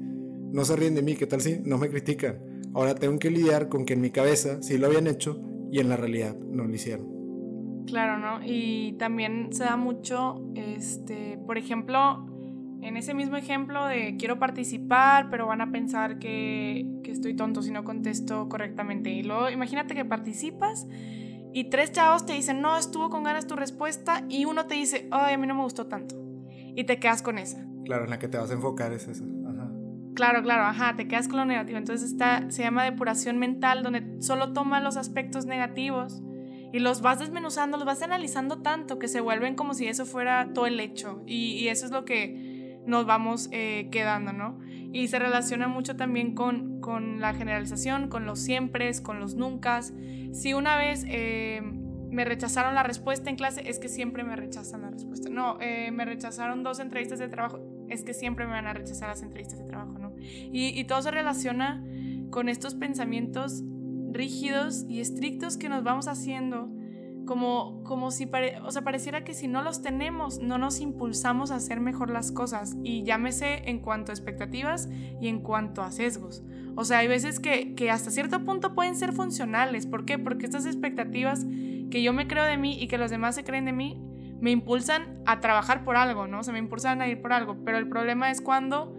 no 0.55 0.65
se 0.65 0.77
ríen 0.77 0.95
de 0.95 1.03
mí, 1.03 1.17
¿qué 1.17 1.27
tal 1.27 1.41
si 1.41 1.59
no 1.65 1.79
me 1.79 1.91
critican? 1.91 2.39
Ahora 2.75 2.95
tengo 2.95 3.19
que 3.19 3.29
lidiar 3.29 3.69
con 3.69 3.85
que 3.85 3.95
en 3.95 4.01
mi 4.01 4.11
cabeza 4.11 4.63
sí 4.63 4.79
lo 4.79 4.87
habían 4.87 5.09
hecho 5.09 5.43
y 5.73 5.81
en 5.81 5.89
la 5.89 5.97
realidad 5.97 6.37
no 6.37 6.65
lo 6.65 6.73
hicieron. 6.73 7.85
Claro, 7.89 8.21
¿no? 8.21 8.39
Y 8.47 8.93
también 8.93 9.53
se 9.53 9.65
da 9.65 9.77
mucho, 9.77 10.47
este, 10.55 11.39
por 11.45 11.59
ejemplo, 11.59 12.29
en 12.83 12.97
ese 12.97 13.15
mismo 13.15 13.37
ejemplo 13.37 13.85
de 13.87 14.17
quiero 14.17 14.39
participar, 14.39 15.29
pero 15.29 15.49
van 15.49 15.61
a 15.61 15.73
pensar 15.73 16.21
que, 16.21 16.87
que 17.03 17.11
estoy 17.11 17.35
tonto 17.35 17.61
si 17.61 17.73
no 17.73 17.83
contesto 17.83 18.49
correctamente. 18.49 19.11
Y 19.11 19.25
luego 19.25 19.51
imagínate 19.51 19.97
que 19.97 20.05
participas 20.05 20.87
y 21.53 21.69
tres 21.69 21.91
chavos 21.91 22.27
te 22.27 22.33
dicen, 22.33 22.61
no, 22.61 22.79
estuvo 22.79 23.11
con 23.11 23.25
ganas 23.25 23.49
tu 23.49 23.57
respuesta, 23.57 24.25
y 24.29 24.45
uno 24.45 24.67
te 24.67 24.77
dice, 24.77 25.09
ay, 25.11 25.35
a 25.35 25.39
mí 25.39 25.49
no 25.49 25.57
me 25.57 25.63
gustó 25.63 25.89
tanto. 25.89 26.15
Y 26.77 26.85
te 26.85 27.01
quedas 27.01 27.23
con 27.23 27.39
esa. 27.39 27.67
Claro, 27.85 28.05
en 28.05 28.11
la 28.11 28.21
que 28.21 28.29
te 28.29 28.39
vas 28.39 28.51
a 28.51 28.55
enfocar 28.55 28.93
es 28.93 29.09
esa. 29.09 29.25
Claro, 30.15 30.43
claro, 30.43 30.65
ajá, 30.65 30.95
te 30.97 31.09
quedas 31.09 31.29
con 31.29 31.39
lo 31.39 31.45
negativo. 31.45 31.79
Entonces 31.79 32.11
está, 32.11 32.51
se 32.51 32.63
llama 32.63 32.85
depuración 32.85 33.39
mental, 33.39 33.83
donde 33.83 34.23
solo 34.23 34.53
toma 34.53 34.81
los 34.81 34.97
aspectos 34.97 35.45
negativos 35.45 36.23
y 36.73 36.79
los 36.79 37.03
vas 37.03 37.19
desmenuzando, 37.19 37.77
los 37.77 37.87
vas 37.87 38.03
analizando 38.03 38.61
tanto 38.63 38.99
que 38.99 39.09
se 39.09 39.21
vuelven 39.21 39.55
como 39.55 39.75
si 39.75 39.87
eso 39.87 40.07
fuera 40.07 40.53
todo 40.55 40.67
el 40.67 40.79
hecho. 40.81 41.23
Y, 41.27 41.69
eso 41.69 41.87
es 41.87 41.93
lo 41.93 42.05
que 42.05 42.81
nos 42.87 43.07
vamos 43.07 43.49
eh, 43.53 43.89
quedando, 43.91 44.33
¿no? 44.33 44.59
Y 44.93 45.09
se 45.09 45.19
relaciona 45.19 45.67
mucho 45.67 45.97
también 45.97 46.35
con, 46.35 46.81
con 46.81 47.21
la 47.21 47.35
generalización, 47.35 48.09
con 48.09 48.27
los 48.27 48.41
siempre, 48.41 48.91
con 49.03 49.19
los 49.19 49.35
nunca. 49.35 49.83
Si 49.83 50.53
una 50.53 50.77
vez 50.77 51.05
eh, 51.09 51.63
me 52.15 52.25
rechazaron 52.25 52.75
la 52.75 52.83
respuesta 52.83 53.29
en 53.29 53.37
clase, 53.37 53.69
es 53.69 53.79
que 53.79 53.89
siempre 53.89 54.23
me 54.23 54.37
rechazan 54.37 54.83
la 54.83 54.91
respuesta. 54.91 55.29
No, 55.29 55.59
eh, 55.61 55.91
me 55.91 56.05
rechazaron 56.05 56.63
dos 56.63 56.79
entrevistas 56.79 57.19
de 57.19 57.29
trabajo, 57.29 57.59
es 57.89 58.03
que 58.05 58.15
siempre 58.15 58.47
me 58.47 58.53
van 58.53 58.67
a 58.67 58.73
rechazar 58.73 59.09
las 59.09 59.23
entrevistas 59.23 59.59
de 59.59 59.67
trabajo, 59.67 59.99
¿no? 59.99 60.04
Y, 60.53 60.85
todo 60.85 61.03
se 61.03 61.11
relaciona 61.11 61.85
con 62.31 62.49
estos 62.49 62.75
pensamientos 62.75 63.63
rígidos 64.13 64.85
y 64.89 65.01
estrictos 65.01 65.57
que 65.57 65.69
nos 65.69 65.83
vamos 65.83 66.09
haciendo 66.09 66.69
como, 67.27 67.83
como 67.85 68.11
si 68.11 68.29
o 68.65 68.71
sea, 68.71 68.83
pareciera 68.83 69.25
que 69.25 69.35
si 69.35 69.49
no 69.49 69.63
los 69.63 69.83
tenemos, 69.83 70.41
no 70.41 70.59
nos 70.59 70.81
impulsamos 70.81 71.51
a 71.51 71.57
hacer 71.57 71.81
mejor 71.81 72.11
las 72.11 72.33
cosas. 72.33 72.77
Y 72.83 73.03
llámese 73.03 73.69
en 73.69 73.81
cuanto 73.81 74.13
a 74.13 74.15
expectativas 74.15 74.89
y 75.21 75.29
en 75.29 75.41
cuanto 75.41 75.83
a 75.83 75.91
sesgos. 75.91 76.43
O 76.77 76.85
sea, 76.85 76.99
hay 76.99 77.09
veces 77.09 77.41
que, 77.41 77.75
que 77.75 77.91
hasta 77.91 78.11
cierto 78.11 78.45
punto 78.45 78.75
pueden 78.75 78.97
ser 78.97 79.13
funcionales. 79.13 79.87
¿Por 79.87 80.05
qué? 80.05 80.19
Porque 80.19 80.45
estas 80.45 80.67
expectativas 80.67 81.47
que 81.91 82.03
yo 82.03 82.13
me 82.13 82.27
creo 82.27 82.45
de 82.45 82.57
mí 82.57 82.77
y 82.81 82.89
que 82.89 82.99
los 82.99 83.11
demás 83.11 83.37
se 83.37 83.45
creen 83.45 83.65
de 83.65 83.73
mí, 83.73 84.03
me 84.41 84.51
impulsan 84.51 85.23
a 85.27 85.41
trabajar 85.41 85.85
por 85.85 85.97
algo, 85.97 86.27
¿no? 86.27 86.41
O 86.41 86.43
sea, 86.43 86.53
me 86.53 86.59
impulsan 86.59 87.01
a 87.01 87.09
ir 87.09 87.23
por 87.23 87.33
algo. 87.33 87.57
Pero 87.65 87.79
el 87.79 87.89
problema 87.89 88.31
es 88.31 88.41
cuando 88.41 88.95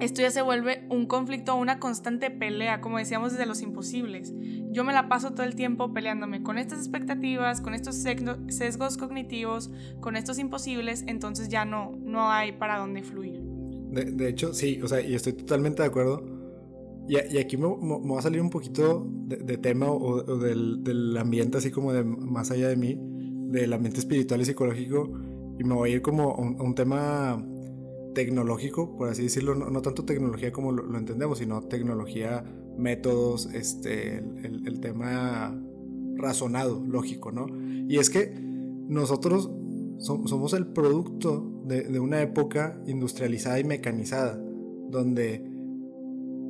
esto 0.00 0.22
ya 0.22 0.30
se 0.30 0.42
vuelve 0.42 0.86
un 0.88 1.06
conflicto, 1.06 1.54
una 1.54 1.78
constante 1.78 2.30
pelea, 2.30 2.80
como 2.80 2.98
decíamos 2.98 3.32
desde 3.32 3.46
los 3.46 3.62
imposibles. 3.62 4.32
Yo 4.70 4.84
me 4.84 4.92
la 4.92 5.08
paso 5.08 5.32
todo 5.32 5.44
el 5.44 5.54
tiempo 5.54 5.92
peleándome 5.92 6.42
con 6.42 6.58
estas 6.58 6.78
expectativas, 6.78 7.60
con 7.60 7.74
estos 7.74 7.96
sesgos 7.96 8.96
cognitivos, 8.96 9.70
con 10.00 10.16
estos 10.16 10.38
imposibles, 10.38 11.04
entonces 11.06 11.48
ya 11.48 11.64
no, 11.64 11.98
no 12.02 12.30
hay 12.30 12.52
para 12.52 12.78
dónde 12.78 13.02
fluir. 13.02 13.40
De, 13.90 14.28
hecho, 14.28 14.54
sí, 14.54 14.80
o 14.82 14.88
sea, 14.88 15.00
y 15.00 15.14
estoy 15.14 15.32
totalmente 15.32 15.82
de 15.82 15.88
acuerdo. 15.88 16.24
Y, 17.08 17.16
aquí 17.38 17.56
me, 17.56 17.68
me, 17.68 18.14
va 18.14 18.20
a 18.20 18.22
salir 18.22 18.40
un 18.40 18.50
poquito 18.50 19.04
de, 19.26 19.58
tema 19.58 19.90
o, 19.90 20.22
del, 20.38 20.84
del, 20.84 21.16
ambiente 21.16 21.58
así 21.58 21.72
como 21.72 21.92
de 21.92 22.04
más 22.04 22.52
allá 22.52 22.68
de 22.68 22.76
mí, 22.76 22.96
del 23.50 23.72
ambiente 23.72 23.98
espiritual 23.98 24.40
y 24.40 24.44
psicológico, 24.44 25.10
y 25.58 25.64
me 25.64 25.74
voy 25.74 25.90
a 25.90 25.94
ir 25.94 26.02
como 26.02 26.30
a 26.30 26.62
un 26.62 26.74
tema 26.74 27.44
tecnológico, 28.14 28.96
por 28.96 29.08
así 29.08 29.24
decirlo, 29.24 29.54
no, 29.54 29.82
tanto 29.82 30.04
tecnología 30.04 30.52
como 30.52 30.72
lo, 30.72 30.98
entendemos, 30.98 31.38
sino 31.38 31.62
tecnología, 31.62 32.44
métodos, 32.76 33.46
este, 33.52 34.18
el, 34.18 34.80
tema 34.80 35.58
razonado, 36.16 36.84
lógico, 36.86 37.32
¿no? 37.32 37.46
Y 37.88 37.98
es 37.98 38.10
que 38.10 38.32
nosotros 38.88 39.50
somos 39.98 40.52
el 40.54 40.66
producto 40.66 41.62
de, 41.64 42.00
una 42.00 42.22
época 42.22 42.80
industrializada 42.86 43.60
y 43.60 43.64
mecanizada, 43.64 44.40
donde 44.88 45.34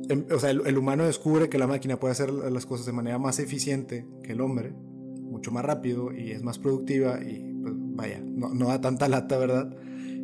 em, 0.09 0.25
o 0.33 0.39
sea, 0.39 0.51
el, 0.51 0.77
humano 0.77 1.05
descubre 1.05 1.49
que 1.49 1.57
la 1.57 1.67
máquina 1.67 1.99
puede 1.99 2.13
hacer 2.13 2.31
las 2.31 2.65
cosas 2.65 2.85
de 2.85 2.93
manera 2.93 3.19
más 3.19 3.39
eficiente 3.39 4.07
que 4.23 4.33
el 4.33 4.41
hombre, 4.41 4.73
mucho 5.21 5.51
más 5.51 5.63
rápido 5.63 6.13
y 6.13 6.31
es 6.31 6.43
más 6.43 6.59
productiva 6.59 7.19
y 7.21 7.53
pues 7.61 7.73
vaya, 7.77 8.21
no, 8.23 8.53
no 8.53 8.67
da 8.67 8.81
tanta 8.81 9.07
lata, 9.07 9.37
¿verdad? 9.37 9.75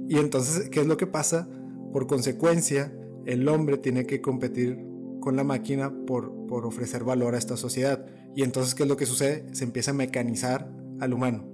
Y 0.07 0.17
entonces, 0.17 0.69
¿qué 0.69 0.81
es 0.81 0.87
lo 0.87 0.97
que 0.97 1.07
pasa? 1.07 1.49
Por 1.91 2.07
consecuencia, 2.07 2.93
el 3.25 3.47
hombre 3.49 3.77
tiene 3.77 4.05
que 4.05 4.21
competir 4.21 4.79
con 5.19 5.35
la 5.35 5.43
máquina 5.43 5.93
por, 6.05 6.47
por 6.47 6.65
ofrecer 6.65 7.03
valor 7.03 7.35
a 7.35 7.37
esta 7.37 7.57
sociedad. 7.57 8.05
Y 8.35 8.43
entonces, 8.43 8.75
¿qué 8.75 8.83
es 8.83 8.89
lo 8.89 8.97
que 8.97 9.05
sucede? 9.05 9.45
Se 9.53 9.63
empieza 9.63 9.91
a 9.91 9.93
mecanizar 9.93 10.71
al 10.99 11.13
humano. 11.13 11.45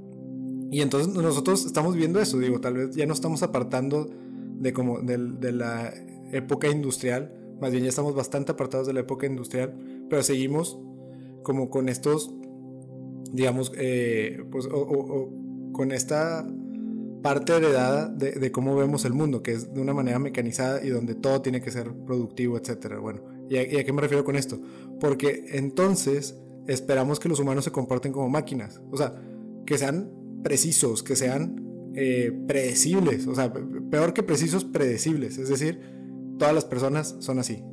Y 0.72 0.82
entonces 0.82 1.14
nosotros 1.14 1.66
estamos 1.66 1.96
viendo 1.96 2.20
eso, 2.20 2.40
digo, 2.40 2.60
tal 2.60 2.74
vez 2.76 2.96
ya 2.96 3.06
no 3.06 3.14
estamos 3.14 3.44
apartando 3.44 4.10
de, 4.60 4.74
como 4.74 5.02
de, 5.02 5.18
de 5.18 5.52
la 5.52 5.94
época 6.32 6.68
industrial, 6.68 7.32
más 7.62 7.72
bien 7.72 7.84
ya 7.84 7.90
estamos 7.90 8.16
bastante 8.16 8.54
apartados 8.54 8.88
de 8.88 8.94
la 8.94 9.02
época 9.02 9.28
industrial, 9.28 9.76
pero 10.10 10.24
seguimos 10.24 10.80
como 11.44 11.70
con 11.70 11.90
estos, 11.90 12.34
digamos, 13.32 13.72
eh, 13.78 14.44
pues, 14.52 14.68
o 14.72 15.30
con 15.74 15.92
esta 15.92 16.48
parte 17.24 17.56
heredada 17.56 18.10
de, 18.10 18.52
cómo 18.52 18.76
vemos 18.76 19.06
el 19.06 19.14
mundo, 19.14 19.42
que 19.42 19.54
es 19.54 19.74
de 19.74 19.82
una 19.82 19.94
manera 19.94 20.20
mecanizada 20.20 20.84
y 20.86 20.90
donde 20.90 21.16
todo 21.16 21.42
tiene 21.42 21.62
que 21.62 21.72
ser 21.72 21.92
productivo, 22.06 22.58
etc. 22.58 23.00
Bueno, 23.02 23.22
¿y 23.50 23.58
a, 23.58 23.84
qué 23.84 23.94
me 23.94 24.02
refiero 24.02 24.24
con 24.24 24.36
esto? 24.36 24.62
Porque 25.00 25.46
entonces 25.54 26.38
esperamos 26.68 27.20
que 27.20 27.30
los 27.30 27.40
humanos 27.40 27.64
se 27.64 27.72
comporten 27.72 28.12
como 28.12 28.30
máquinas, 28.30 28.82
o 28.92 28.98
sea, 28.98 29.16
que 29.66 29.78
sean 29.78 30.12
precisos, 30.44 31.02
que 31.02 31.16
sean 31.16 31.92
eh, 31.96 32.32
predecibles, 32.48 33.26
o 33.26 33.34
sea, 33.34 33.52
peor 33.52 34.14
que 34.14 34.22
precisos, 34.22 34.66
predecibles, 34.66 35.38
es 35.38 35.50
decir, 35.50 35.80
todas 36.38 36.54
las 36.54 36.66
personas 36.66 37.16
son 37.20 37.40
así, 37.40 37.64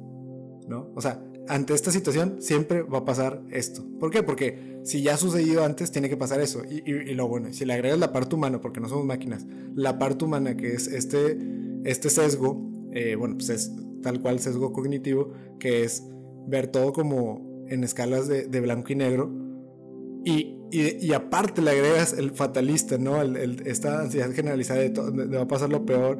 ¿no? 0.68 0.92
O 0.94 1.00
sea, 1.00 1.22
ante 1.48 1.74
esta 1.74 1.90
situación 1.90 2.36
siempre 2.40 2.82
va 2.82 2.98
a 2.98 3.04
pasar 3.04 3.42
esto. 3.50 3.84
¿Por 3.98 4.12
qué? 4.12 4.22
Porque 4.22 4.69
si 4.84 5.02
ya 5.02 5.14
ha 5.14 5.16
sucedido 5.16 5.64
antes, 5.64 5.90
tiene 5.92 6.08
que 6.08 6.16
pasar 6.16 6.40
eso. 6.40 6.62
Y, 6.64 7.14
lo 7.14 7.28
bueno, 7.28 7.52
si 7.52 7.64
le 7.64 7.74
agregas 7.74 7.98
la 7.98 8.12
parte 8.12 8.34
humana, 8.34 8.60
porque 8.60 8.80
no 8.80 8.88
somos 8.88 9.04
máquinas, 9.04 9.46
la 9.74 9.98
parte 9.98 10.24
humana 10.24 10.56
que 10.56 10.72
es 10.72 10.86
este, 10.86 11.38
este 11.84 12.10
sesgo, 12.10 12.60
eh, 12.92 13.14
bueno, 13.16 13.36
pues 13.36 13.50
es 13.50 13.72
tal 14.02 14.20
cual 14.20 14.40
sesgo 14.40 14.72
cognitivo, 14.72 15.32
que 15.58 15.84
es 15.84 16.04
ver 16.46 16.68
todo 16.68 16.92
como 16.92 17.64
en 17.68 17.84
escalas 17.84 18.28
de, 18.28 18.60
blanco 18.60 18.92
y 18.92 18.96
negro. 18.96 19.30
Y, 20.24 20.56
y, 20.70 21.12
aparte 21.12 21.62
le 21.62 21.70
agregas 21.70 22.12
el 22.12 22.30
fatalista, 22.30 22.98
¿no? 22.98 23.20
El, 23.22 23.62
esta 23.66 24.00
ansiedad 24.00 24.30
generalizada 24.32 24.80
de, 24.80 24.90
todo, 24.90 25.10
de 25.10 25.36
va 25.36 25.42
a 25.42 25.48
pasar 25.48 25.70
lo 25.70 25.84
peor 25.84 26.18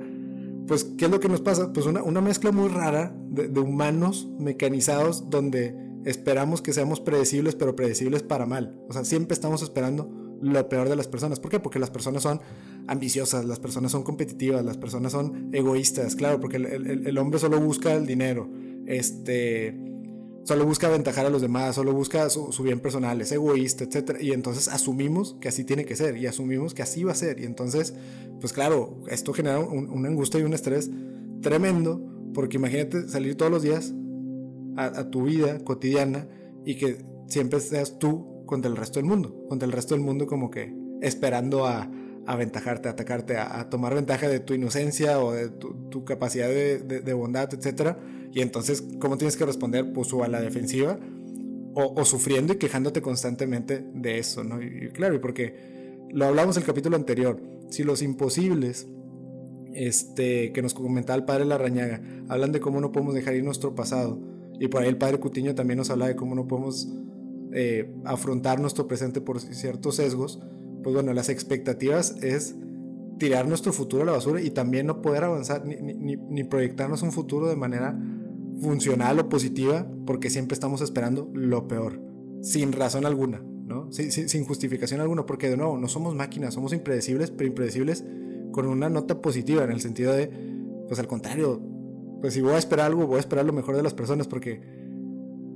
pues, 0.71 0.85
¿qué 0.85 1.07
es 1.07 1.11
lo 1.11 1.19
que 1.19 1.29
nos 1.29 1.41
pasa? 1.41 1.73
Pues 1.73 1.85
una, 1.87 2.01
una 2.01 2.21
mezcla 2.21 2.53
muy 2.53 2.69
rara 2.69 3.13
de, 3.29 3.59
humanos 3.59 4.29
mecanizados 4.39 5.29
donde 5.29 5.75
esperamos 6.05 6.63
que 6.63 6.73
seamos 6.73 7.01
predecibles, 7.01 7.55
pero 7.55 7.77
predecibles 7.77 8.23
para 8.23 8.47
mal. 8.47 8.81
O 8.89 8.93
sea, 8.93 9.05
siempre 9.05 9.35
estamos 9.35 9.63
esperando 9.63 10.11
lo 10.41 10.69
peor 10.69 10.89
de 10.89 10.97
las 10.97 11.09
personas. 11.09 11.41
¿Por 11.41 11.51
qué? 11.51 11.61
Porque 11.61 11.79
las 11.79 11.91
personas 11.91 12.23
son 12.23 12.41
ambiciosas, 12.87 13.45
las 13.45 13.61
personas 13.61 13.93
son 13.93 14.03
competitivas, 14.03 14.65
las 14.65 14.79
personas 14.79 15.13
son 15.13 15.51
egoístas, 15.53 16.17
claro, 16.17 16.41
porque 16.41 16.57
el, 16.57 17.07
el, 17.07 17.19
hombre 17.19 17.39
solo 17.39 17.61
busca 17.61 17.95
el 17.95 18.07
dinero. 18.07 18.49
Este 18.87 19.79
solo 20.45 20.65
busca 20.65 20.87
aventajar 20.87 21.27
a 21.27 21.31
los 21.31 21.43
demás, 21.43 21.75
solo 21.75 21.93
busca 21.93 22.29
su, 22.31 22.51
bien 22.63 22.81
personal, 22.81 23.21
es 23.21 23.31
egoísta, 23.31 23.85
etc. 23.85 24.17
Y 24.21 24.33
entonces 24.33 24.69
asumimos 24.69 25.37
que 25.41 25.49
así 25.49 25.65
tiene 25.65 25.85
que 25.85 25.95
ser 25.97 26.17
y 26.17 26.27
asumimos 26.27 26.75
que 26.75 26.83
así 26.83 27.05
va 27.05 27.13
a 27.13 27.15
ser. 27.15 27.41
Y 27.41 27.45
entonces, 27.45 27.95
pues 28.41 28.53
claro, 28.53 29.03
esto 29.09 29.33
genera 29.33 29.61
una 29.61 30.09
angustia 30.09 30.41
y 30.41 30.43
un 30.43 30.55
estrés 30.55 30.91
tremendo 31.43 32.03
porque 32.35 32.57
imagínate 32.57 33.09
salir 33.09 33.37
todos 33.37 33.53
los 33.53 33.63
días 33.63 33.93
a, 34.77 35.11
tu 35.11 35.25
vida 35.25 35.59
cotidiana 35.65 36.29
y 36.65 36.77
que 36.77 37.05
siempre 37.27 37.61
seas 37.61 37.99
tú 37.99 38.45
contra 38.47 38.71
el 38.71 38.77
resto 38.77 38.99
del 38.99 39.09
mundo, 39.09 39.47
contra 39.49 39.67
el 39.67 39.73
resto 39.73 39.95
del 39.95 40.05
mundo 40.05 40.27
como 40.27 40.51
que 40.51 40.75
esperando 41.01 41.67
a, 41.67 41.91
aventajarte, 42.27 42.89
a 42.89 42.93
atacarte, 42.93 43.37
a, 43.37 43.69
tomar 43.71 43.95
ventaja 43.95 44.29
de 44.29 44.41
tu 44.41 44.55
inocencia 44.55 45.21
o 45.21 45.33
de 45.33 45.49
tu, 45.49 46.05
capacidad 46.05 46.49
de, 46.49 46.79
de 46.79 47.13
bondad, 47.13 47.53
etcétera 47.53 47.99
y 48.33 48.41
entonces, 48.41 48.85
¿cómo 49.01 49.19
tienes 49.19 49.37
que 49.37 49.45
responder? 49.45 49.93
Pues 49.93 50.13
o 50.13 50.23
a 50.23 50.29
la 50.29 50.41
defensiva 50.41 50.99
o, 51.75 52.05
sufriendo 52.05 52.53
y 52.53 52.57
quejándote 52.57 53.01
constantemente 53.01 53.85
de 53.95 54.19
eso, 54.19 54.45
¿no? 54.45 54.63
Y, 54.63 54.91
claro, 54.91 55.15
y 55.15 55.19
porque 55.19 55.55
lo 56.11 56.27
hablamos 56.27 56.57
el 56.57 56.65
capítulo 56.65 56.97
anterior, 56.97 57.41
si 57.71 57.85
los 57.85 58.03
imposibles 58.03 58.89
este, 59.73 60.53
que 60.53 60.63
nos 60.63 60.75
comentaba 60.75 61.17
el 61.17 61.25
padre 61.25 61.45
Larrañaga, 61.45 62.03
hablan 62.29 62.53
de 62.53 62.61
cómo 62.61 62.81
no 62.81 62.93
podemos 62.93 63.15
dejar 63.15 63.35
ir 63.35 63.45
nuestro 63.45 63.75
pasado, 63.75 64.21
y 64.61 64.69
por 64.69 64.83
ahí 64.83 64.89
el 64.89 64.99
padre 64.99 65.19
Cutiño 65.19 65.55
también 65.55 65.79
nos 65.79 65.91
habla 65.91 66.07
de 66.07 66.15
cómo 66.15 66.35
no 66.35 66.47
podemos 66.47 66.87
eh, 67.53 67.91
afrontar 68.05 68.61
nuestro 68.61 68.87
presente 68.87 69.23
por 69.23 69.41
ciertos 69.41 69.97
sesgos, 69.97 70.39
pues 70.83 70.95
bueno, 70.95 71.15
las 71.15 71.31
expectativas 71.31 72.17
es 72.23 72.55
tirar 73.19 73.49
nuestro 73.49 73.73
futuro 73.73 74.03
a 74.03 74.07
la 74.07 74.13
basura 74.13 74.41
y 74.43 74.51
también 74.51 74.87
no 74.87 75.01
poder 75.01 75.25
avanzar 75.25 75.65
ni, 75.65 75.77
ni, 75.77 76.17
ni 76.17 76.45
proyectarnos 76.45 77.03
un 77.03 77.11
futuro 77.11 77.49
de 77.49 77.57
manera 77.57 77.99
funcional 78.61 79.19
o 79.19 79.29
positiva 79.31 79.91
porque 80.07 80.29
siempre 80.29 80.55
estamos 80.55 80.83
esperando 80.83 81.31
lo 81.33 81.67
peor, 81.67 81.99
sin 82.43 82.73
razón 82.73 83.07
alguna, 83.07 83.43
¿no? 83.65 83.91
Sin, 83.91 84.13
sin, 84.13 84.45
justificación 84.45 85.01
alguna, 85.01 85.25
porque 85.25 85.49
de 85.49 85.57
nuevo, 85.57 85.79
no 85.79 85.89
somos 85.89 86.15
máquinas, 86.15 86.53
somos 86.53 86.75
impredecibles, 86.75 87.31
pero 87.31 87.49
impredecibles 87.49 88.05
con 88.53 88.67
una 88.67 88.91
nota 88.91 89.23
positiva, 89.23 89.65
en 89.65 89.71
el 89.71 89.81
sentido 89.81 90.13
de, 90.13 90.31
pues 90.87 91.01
al 91.01 91.07
contrario, 91.07 91.63
pues 92.21 92.35
si 92.35 92.41
voy 92.41 92.53
a 92.53 92.59
esperar 92.59 92.87
algo, 92.87 93.07
voy 93.07 93.17
a 93.17 93.21
esperar 93.21 93.45
lo 93.45 93.53
mejor 93.53 93.77
de 93.77 93.83
las 93.83 93.95
personas, 93.95 94.27
porque 94.29 94.61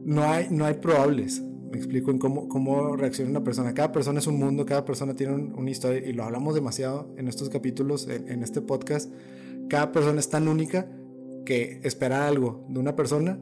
no 0.05 0.25
hay, 0.25 0.49
no 0.51 0.65
hay 0.65 0.75
probables, 0.75 1.43
me 1.75 1.79
explico 1.79 2.13
en 2.13 2.19
cómo, 2.19 2.49
cómo 2.49 2.95
reacciona 2.95 3.31
una 3.31 3.43
persona. 3.43 3.75
Cada 3.75 3.91
persona 3.91 4.21
es 4.21 4.29
un 4.29 4.39
mundo, 4.39 4.65
cada 4.65 4.85
persona 4.85 5.15
tiene 5.15 5.35
una 5.35 5.71
historia, 5.71 6.09
y 6.09 6.13
lo 6.13 6.23
hablamos 6.23 6.55
demasiado 6.55 7.13
en 7.17 7.27
estos 7.27 7.49
capítulos, 7.49 8.07
en, 8.07 8.45
este 8.45 8.61
podcast. 8.61 9.13
Cada 9.69 9.91
persona 9.91 10.21
es 10.21 10.29
tan 10.29 10.47
única 10.47 10.89
que 11.45 11.81
esperar 11.83 12.23
algo 12.23 12.65
de 12.69 12.79
una 12.79 12.95
persona 12.95 13.41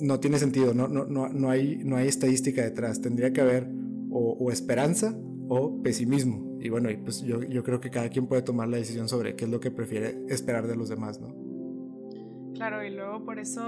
no 0.00 0.20
tiene 0.20 0.38
sentido, 0.38 0.72
no, 0.72 0.86
no, 0.88 1.04
no, 1.04 1.28
no, 1.28 1.50
hay, 1.50 1.80
no 1.84 1.96
hay 1.96 2.06
estadística 2.06 2.62
detrás. 2.62 3.00
Tendría 3.00 3.32
que 3.32 3.40
haber 3.40 3.68
o, 4.10 4.50
esperanza 4.52 5.16
o 5.48 5.82
pesimismo. 5.82 6.58
Y 6.60 6.68
bueno, 6.68 6.90
pues 7.02 7.22
yo, 7.22 7.42
yo 7.42 7.64
creo 7.64 7.80
que 7.80 7.90
cada 7.90 8.08
quien 8.08 8.28
puede 8.28 8.42
tomar 8.42 8.68
la 8.68 8.76
decisión 8.76 9.08
sobre 9.08 9.34
qué 9.34 9.46
es 9.46 9.50
lo 9.50 9.58
que 9.58 9.72
prefiere 9.72 10.22
esperar 10.28 10.68
de 10.68 10.76
los 10.76 10.88
demás, 10.88 11.20
¿no? 11.20 11.41
Claro, 12.54 12.84
y 12.84 12.90
luego 12.90 13.24
por 13.24 13.38
eso, 13.38 13.62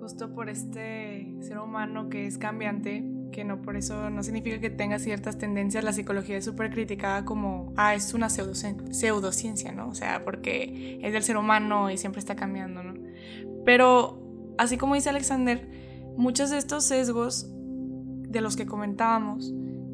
justo 0.00 0.34
por 0.34 0.48
este 0.48 1.34
ser 1.40 1.58
humano 1.58 2.08
que 2.08 2.26
es 2.26 2.38
cambiante, 2.38 3.04
que 3.32 3.44
no 3.44 3.62
por 3.62 3.76
eso 3.76 4.10
no 4.10 4.22
significa 4.22 4.60
que 4.60 4.70
tenga 4.70 4.98
ciertas 4.98 5.38
tendencias, 5.38 5.82
la 5.82 5.92
psicología 5.92 6.36
es 6.36 6.44
súper 6.44 6.70
criticada 6.70 7.24
como, 7.24 7.72
ah, 7.76 7.94
es 7.94 8.14
una 8.14 8.28
pseudociencia, 8.30 9.72
¿no? 9.72 9.88
O 9.88 9.94
sea, 9.94 10.24
porque 10.24 11.00
es 11.02 11.12
del 11.12 11.22
ser 11.22 11.36
humano 11.36 11.90
y 11.90 11.96
siempre 11.96 12.20
está 12.20 12.36
cambiando, 12.36 12.82
¿no? 12.82 12.94
Pero, 13.64 14.54
así 14.58 14.76
como 14.76 14.94
dice 14.94 15.10
Alexander, 15.10 15.68
muchos 16.16 16.50
de 16.50 16.58
estos 16.58 16.84
sesgos 16.84 17.50
de 18.28 18.40
los 18.40 18.56
que 18.56 18.66
comentábamos 18.66 19.52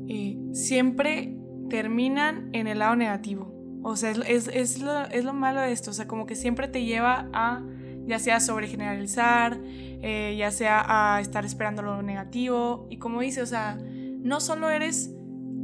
eh, 0.08 0.38
siempre 0.52 1.36
terminan 1.70 2.50
en 2.52 2.66
el 2.66 2.80
lado 2.80 2.96
negativo. 2.96 3.54
O 3.82 3.96
sea, 3.96 4.10
es, 4.10 4.48
es, 4.48 4.80
lo, 4.80 5.06
es 5.06 5.24
lo 5.24 5.32
malo 5.32 5.60
de 5.60 5.72
esto, 5.72 5.90
o 5.90 5.94
sea, 5.94 6.08
como 6.08 6.26
que 6.26 6.34
siempre 6.34 6.68
te 6.68 6.84
lleva 6.84 7.28
a 7.32 7.62
ya 8.08 8.18
sea 8.18 8.40
sobre 8.40 8.68
generalizar, 8.68 9.58
eh, 9.62 10.34
ya 10.38 10.50
sea 10.50 11.18
estar 11.20 11.44
esperando 11.44 11.82
lo 11.82 12.02
negativo. 12.02 12.86
Y 12.90 12.96
como 12.96 13.20
dice, 13.20 13.42
o 13.42 13.46
sea, 13.46 13.78
no 13.78 14.40
solo 14.40 14.70
eres 14.70 15.14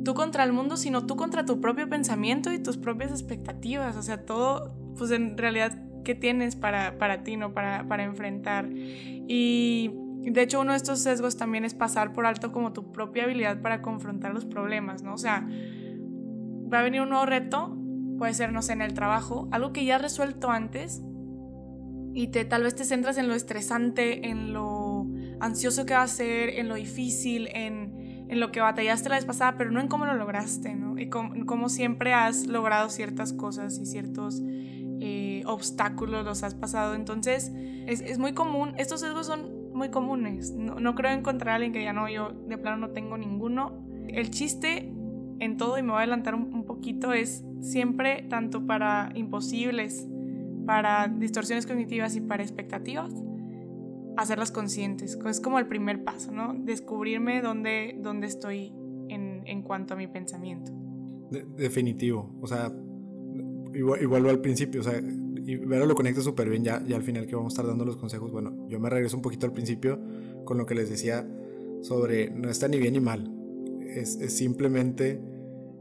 tú 0.04 0.12
contra 0.12 0.44
el 0.44 0.52
mundo, 0.52 0.76
sino 0.76 1.06
tú 1.06 1.16
contra 1.16 1.46
tu 1.46 1.60
propio 1.60 1.88
pensamiento 1.88 2.52
y 2.52 2.62
tus 2.62 2.76
propias 2.76 3.10
expectativas. 3.10 3.96
O 3.96 4.02
sea, 4.02 4.26
todo, 4.26 4.76
pues 4.98 5.10
en 5.10 5.38
realidad, 5.38 5.82
¿qué 6.04 6.14
tienes 6.14 6.54
para, 6.54 6.98
para 6.98 7.24
ti, 7.24 7.38
no? 7.38 7.54
Para, 7.54 7.88
para 7.88 8.04
enfrentar. 8.04 8.68
Y 8.70 9.90
de 10.20 10.42
hecho, 10.42 10.60
uno 10.60 10.72
de 10.72 10.76
estos 10.76 11.00
sesgos 11.00 11.38
también 11.38 11.64
es 11.64 11.72
pasar 11.72 12.12
por 12.12 12.26
alto 12.26 12.52
como 12.52 12.74
tu 12.74 12.92
propia 12.92 13.24
habilidad 13.24 13.62
para 13.62 13.80
confrontar 13.80 14.34
los 14.34 14.44
problemas, 14.44 15.02
¿no? 15.02 15.14
O 15.14 15.18
sea, 15.18 15.48
va 16.70 16.80
a 16.80 16.82
venir 16.82 17.00
un 17.00 17.08
nuevo 17.08 17.24
reto, 17.24 17.74
puede 18.18 18.34
ser, 18.34 18.52
no 18.52 18.60
sé, 18.60 18.74
en 18.74 18.82
el 18.82 18.92
trabajo, 18.92 19.48
algo 19.50 19.72
que 19.72 19.86
ya 19.86 19.96
has 19.96 20.02
resuelto 20.02 20.50
antes, 20.50 21.02
y 22.14 22.28
te, 22.28 22.44
tal 22.44 22.62
vez 22.62 22.76
te 22.76 22.84
centras 22.84 23.18
en 23.18 23.26
lo 23.26 23.34
estresante, 23.34 24.28
en 24.28 24.52
lo 24.52 25.06
ansioso 25.40 25.84
que 25.84 25.94
va 25.94 26.02
a 26.02 26.08
ser, 26.08 26.48
en 26.50 26.68
lo 26.68 26.76
difícil, 26.76 27.48
en, 27.52 28.26
en 28.28 28.38
lo 28.38 28.52
que 28.52 28.60
batallaste 28.60 29.08
la 29.08 29.16
vez 29.16 29.24
pasada, 29.24 29.56
pero 29.58 29.72
no 29.72 29.80
en 29.80 29.88
cómo 29.88 30.06
lo 30.06 30.14
lograste, 30.14 30.76
¿no? 30.76 30.96
Y 30.96 31.08
cómo, 31.08 31.68
siempre 31.68 32.12
has 32.12 32.46
logrado 32.46 32.88
ciertas 32.88 33.32
cosas 33.32 33.78
y 33.80 33.86
ciertos 33.86 34.40
eh, 35.00 35.42
obstáculos 35.44 36.24
los 36.24 36.44
has 36.44 36.54
pasado. 36.54 36.94
Entonces, 36.94 37.50
es, 37.86 38.00
es, 38.00 38.18
muy 38.18 38.32
común, 38.32 38.74
estos 38.78 39.00
sesgos 39.00 39.26
son 39.26 39.72
muy 39.72 39.90
comunes. 39.90 40.52
No, 40.52 40.94
creo 40.94 41.10
encontrar 41.10 41.50
a 41.50 41.54
alguien 41.56 41.72
que 41.72 41.82
ya 41.82 41.92
no, 41.92 42.08
yo 42.08 42.30
de 42.30 42.56
plano 42.58 42.76
no 42.76 42.90
tengo 42.92 43.18
ninguno. 43.18 43.84
El 44.06 44.30
chiste 44.30 44.92
en 45.40 45.56
todo, 45.56 45.78
y 45.78 45.82
me 45.82 45.88
voy 45.88 45.96
a 45.96 46.02
adelantar 46.02 46.36
un 46.36 46.64
poquito, 46.64 47.12
es 47.12 47.44
siempre 47.60 48.22
tanto 48.30 48.64
para 48.66 49.10
imposibles 49.16 50.06
para 50.66 51.08
distorsiones 51.08 51.66
cognitivas 51.66 52.16
y 52.16 52.20
para 52.20 52.42
expectativas, 52.42 53.12
hacerlas 54.16 54.50
conscientes. 54.50 55.18
Es 55.26 55.40
como 55.40 55.58
el 55.58 55.66
primer 55.66 56.04
paso, 56.04 56.32
¿no? 56.32 56.54
Descubrirme 56.54 57.42
dónde, 57.42 57.96
dónde 58.00 58.26
estoy 58.26 58.72
en, 59.08 59.42
en 59.46 59.62
cuanto 59.62 59.94
a 59.94 59.96
mi 59.96 60.06
pensamiento. 60.06 60.72
definitivo, 61.56 62.34
o 62.40 62.46
sea, 62.46 62.72
igual, 63.74 64.02
igual 64.02 64.28
al 64.28 64.40
principio, 64.40 64.80
o 64.80 64.84
sea, 64.84 65.00
y 65.46 65.56
Vero 65.56 65.86
lo 65.86 65.94
conecta 65.94 66.22
súper 66.22 66.48
bien 66.48 66.64
ya, 66.64 66.82
ya 66.86 66.96
al 66.96 67.02
final 67.02 67.26
que 67.26 67.36
vamos 67.36 67.52
a 67.52 67.54
estar 67.54 67.66
dando 67.66 67.84
los 67.84 67.96
consejos. 67.96 68.32
Bueno, 68.32 68.66
yo 68.68 68.80
me 68.80 68.88
regreso 68.88 69.16
un 69.16 69.22
poquito 69.22 69.46
al 69.46 69.52
principio 69.52 70.00
con 70.44 70.56
lo 70.56 70.64
que 70.64 70.74
les 70.74 70.88
decía 70.88 71.28
sobre 71.82 72.30
no 72.30 72.48
está 72.48 72.66
ni 72.66 72.78
bien 72.78 72.94
ni 72.94 73.00
mal. 73.00 73.30
Es, 73.80 74.16
es 74.16 74.34
simplemente 74.36 75.20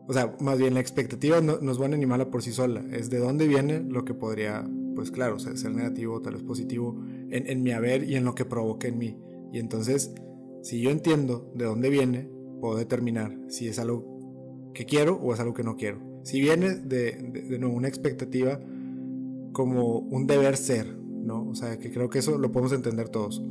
o 0.08 0.14
sea, 0.14 0.36
más 0.40 0.58
bien 0.58 0.74
la 0.74 0.80
expectativa 0.80 1.40
no, 1.42 1.60
nos 1.60 1.80
va 1.80 1.86
a 1.86 1.90
animarla 1.90 2.30
por 2.30 2.44
sí 2.44 2.52
sola, 2.52 2.84
es 2.92 3.10
de 3.10 3.20
dónde 3.20 3.48
viene 3.48 3.80
lo 3.80 4.04
que 4.04 4.14
podría, 4.14 4.70
pues 4.96 5.12
claro, 5.12 5.40
ser 5.40 5.72
negativo 5.72 6.16
o 6.16 6.22
tal 6.22 6.34
vez 6.34 6.44
positivo 6.44 7.02
en, 7.30 7.48
en 7.48 7.64
mi 7.64 7.72
haber 7.72 8.04
y 8.04 8.16
en 8.16 8.26
lo 8.26 8.36
que 8.36 8.46
provoca 8.46 8.88
en 8.88 8.98
mí. 8.98 9.18
Y 9.52 9.60
entonces, 9.60 10.14
si 10.62 10.82
yo 10.82 10.90
entiendo 10.90 11.52
de 11.56 11.66
dónde 11.66 11.90
viene, 11.90 12.30
puedo 12.60 12.78
determinar 12.78 13.38
si 13.50 13.68
es 13.68 13.80
algo 13.80 14.72
que 14.74 14.86
quiero 14.86 15.16
o 15.16 15.34
es 15.34 15.40
algo 15.40 15.54
que 15.54 15.64
no 15.64 15.76
quiero. 15.76 16.00
Si 16.24 16.42
viene 16.42 16.76
de, 16.76 17.12
de, 17.12 17.66
una 17.66 17.88
expectativa 17.88 18.60
como 19.52 20.00
un 20.00 20.26
deber 20.28 20.58
ser, 20.58 20.98
¿no? 20.98 21.48
O 21.48 21.56
sea, 21.56 21.78
que 21.78 21.92
creo 21.92 22.10
que 22.10 22.20
eso 22.20 22.38
lo 22.38 22.52
podemos 22.52 22.74
entender 22.74 23.10
todos. 23.10 23.44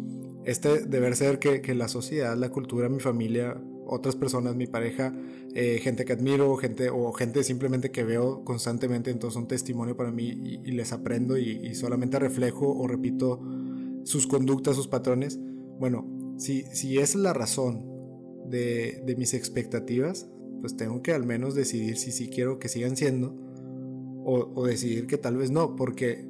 Este 0.44 0.86
deber 0.86 1.14
ser 1.14 1.38
que, 1.38 1.60
que 1.60 1.74
la 1.74 1.88
sociedad, 1.88 2.36
la 2.36 2.50
cultura, 2.50 2.88
mi 2.88 3.00
familia 3.00 3.62
otras 3.86 4.16
personas, 4.16 4.56
mi 4.56 4.66
pareja, 4.66 5.14
eh, 5.54 5.78
gente 5.82 6.04
que 6.04 6.12
admiro, 6.12 6.56
gente 6.56 6.90
o 6.90 7.12
gente 7.12 7.42
simplemente 7.42 7.90
que 7.90 8.04
veo 8.04 8.44
constantemente, 8.44 9.10
entonces 9.10 9.34
son 9.34 9.48
testimonio 9.48 9.96
para 9.96 10.10
mí 10.10 10.28
y, 10.64 10.72
les 10.72 10.92
aprendo 10.92 11.36
y, 11.36 11.74
solamente 11.74 12.18
reflejo 12.18 12.68
o 12.68 12.86
repito 12.86 13.40
sus 14.04 14.26
conductas, 14.26 14.76
sus 14.76 14.88
patrones. 14.88 15.38
Bueno, 15.78 16.34
si, 16.38 16.62
si 16.72 16.98
es 16.98 17.14
la 17.14 17.32
razón 17.32 17.84
de, 18.48 19.02
de 19.04 19.16
mis 19.16 19.34
expectativas, 19.34 20.28
pues 20.60 20.76
tengo 20.76 21.02
que 21.02 21.12
al 21.12 21.26
menos 21.26 21.54
decidir 21.54 21.96
si 21.96 22.12
sí 22.12 22.28
quiero 22.28 22.58
que 22.58 22.68
sigan 22.68 22.96
siendo 22.96 23.36
o, 24.24 24.52
o 24.54 24.66
decidir 24.66 25.06
que 25.06 25.18
tal 25.18 25.36
vez 25.36 25.50
no, 25.50 25.76
porque 25.76 26.26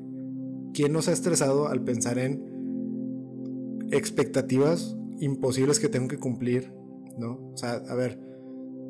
¿quién 0.73 0.93
nos 0.93 1.09
ha 1.09 1.13
estresado 1.13 1.69
al 1.69 1.85
pensar 1.85 2.19
en 2.19 3.89
expectativas 3.91 4.97
imposibles 5.21 5.79
que 5.79 5.89
tengo 5.89 6.09
que 6.09 6.19
cumplir 6.19 6.73
¿no? 7.19 7.53
O 7.53 7.57
sea, 7.57 7.83
a 7.89 7.95
ver, 7.95 8.19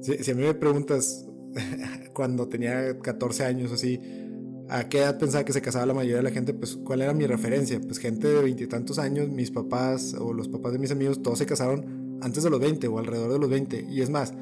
si, 0.01 0.31
a 0.31 0.35
mí 0.35 0.43
me 0.43 0.55
preguntas 0.55 1.27
cuando 2.15 2.49
tenía 2.49 2.99
14 2.99 3.45
años 3.45 3.73
así, 3.73 4.01
¿a 4.69 4.89
qué 4.89 4.99
edad 4.99 5.19
pensaba 5.19 5.45
que 5.45 5.53
se 5.53 5.63
casaba 5.63 5.87
la 5.87 5.95
mayoría 5.95 6.17
de 6.17 6.23
la 6.23 6.31
gente? 6.31 6.55
Pues, 6.55 6.77
¿cuál 6.77 7.03
era 7.03 7.13
mi 7.13 7.27
referencia? 7.27 7.81
Pues 7.81 7.99
gente 7.99 8.29
de 8.29 8.43
veintitantos 8.43 8.99
años, 8.99 9.29
mis 9.29 9.51
papás 9.51 10.15
o 10.15 10.33
los 10.33 10.49
papás 10.49 10.73
de 10.73 10.79
mis 10.79 10.91
amigos, 10.91 11.23
todos 11.23 11.39
se 11.39 11.47
casaron 11.47 12.19
antes 12.23 12.43
de 12.43 12.51
los 12.51 12.61
20 12.61 12.87
o 12.89 12.99
alrededor 12.99 13.33
de 13.33 13.39
los 13.39 13.51
20. 13.51 13.87
Y 13.91 14.01
es 14.01 14.11
más, 14.11 14.33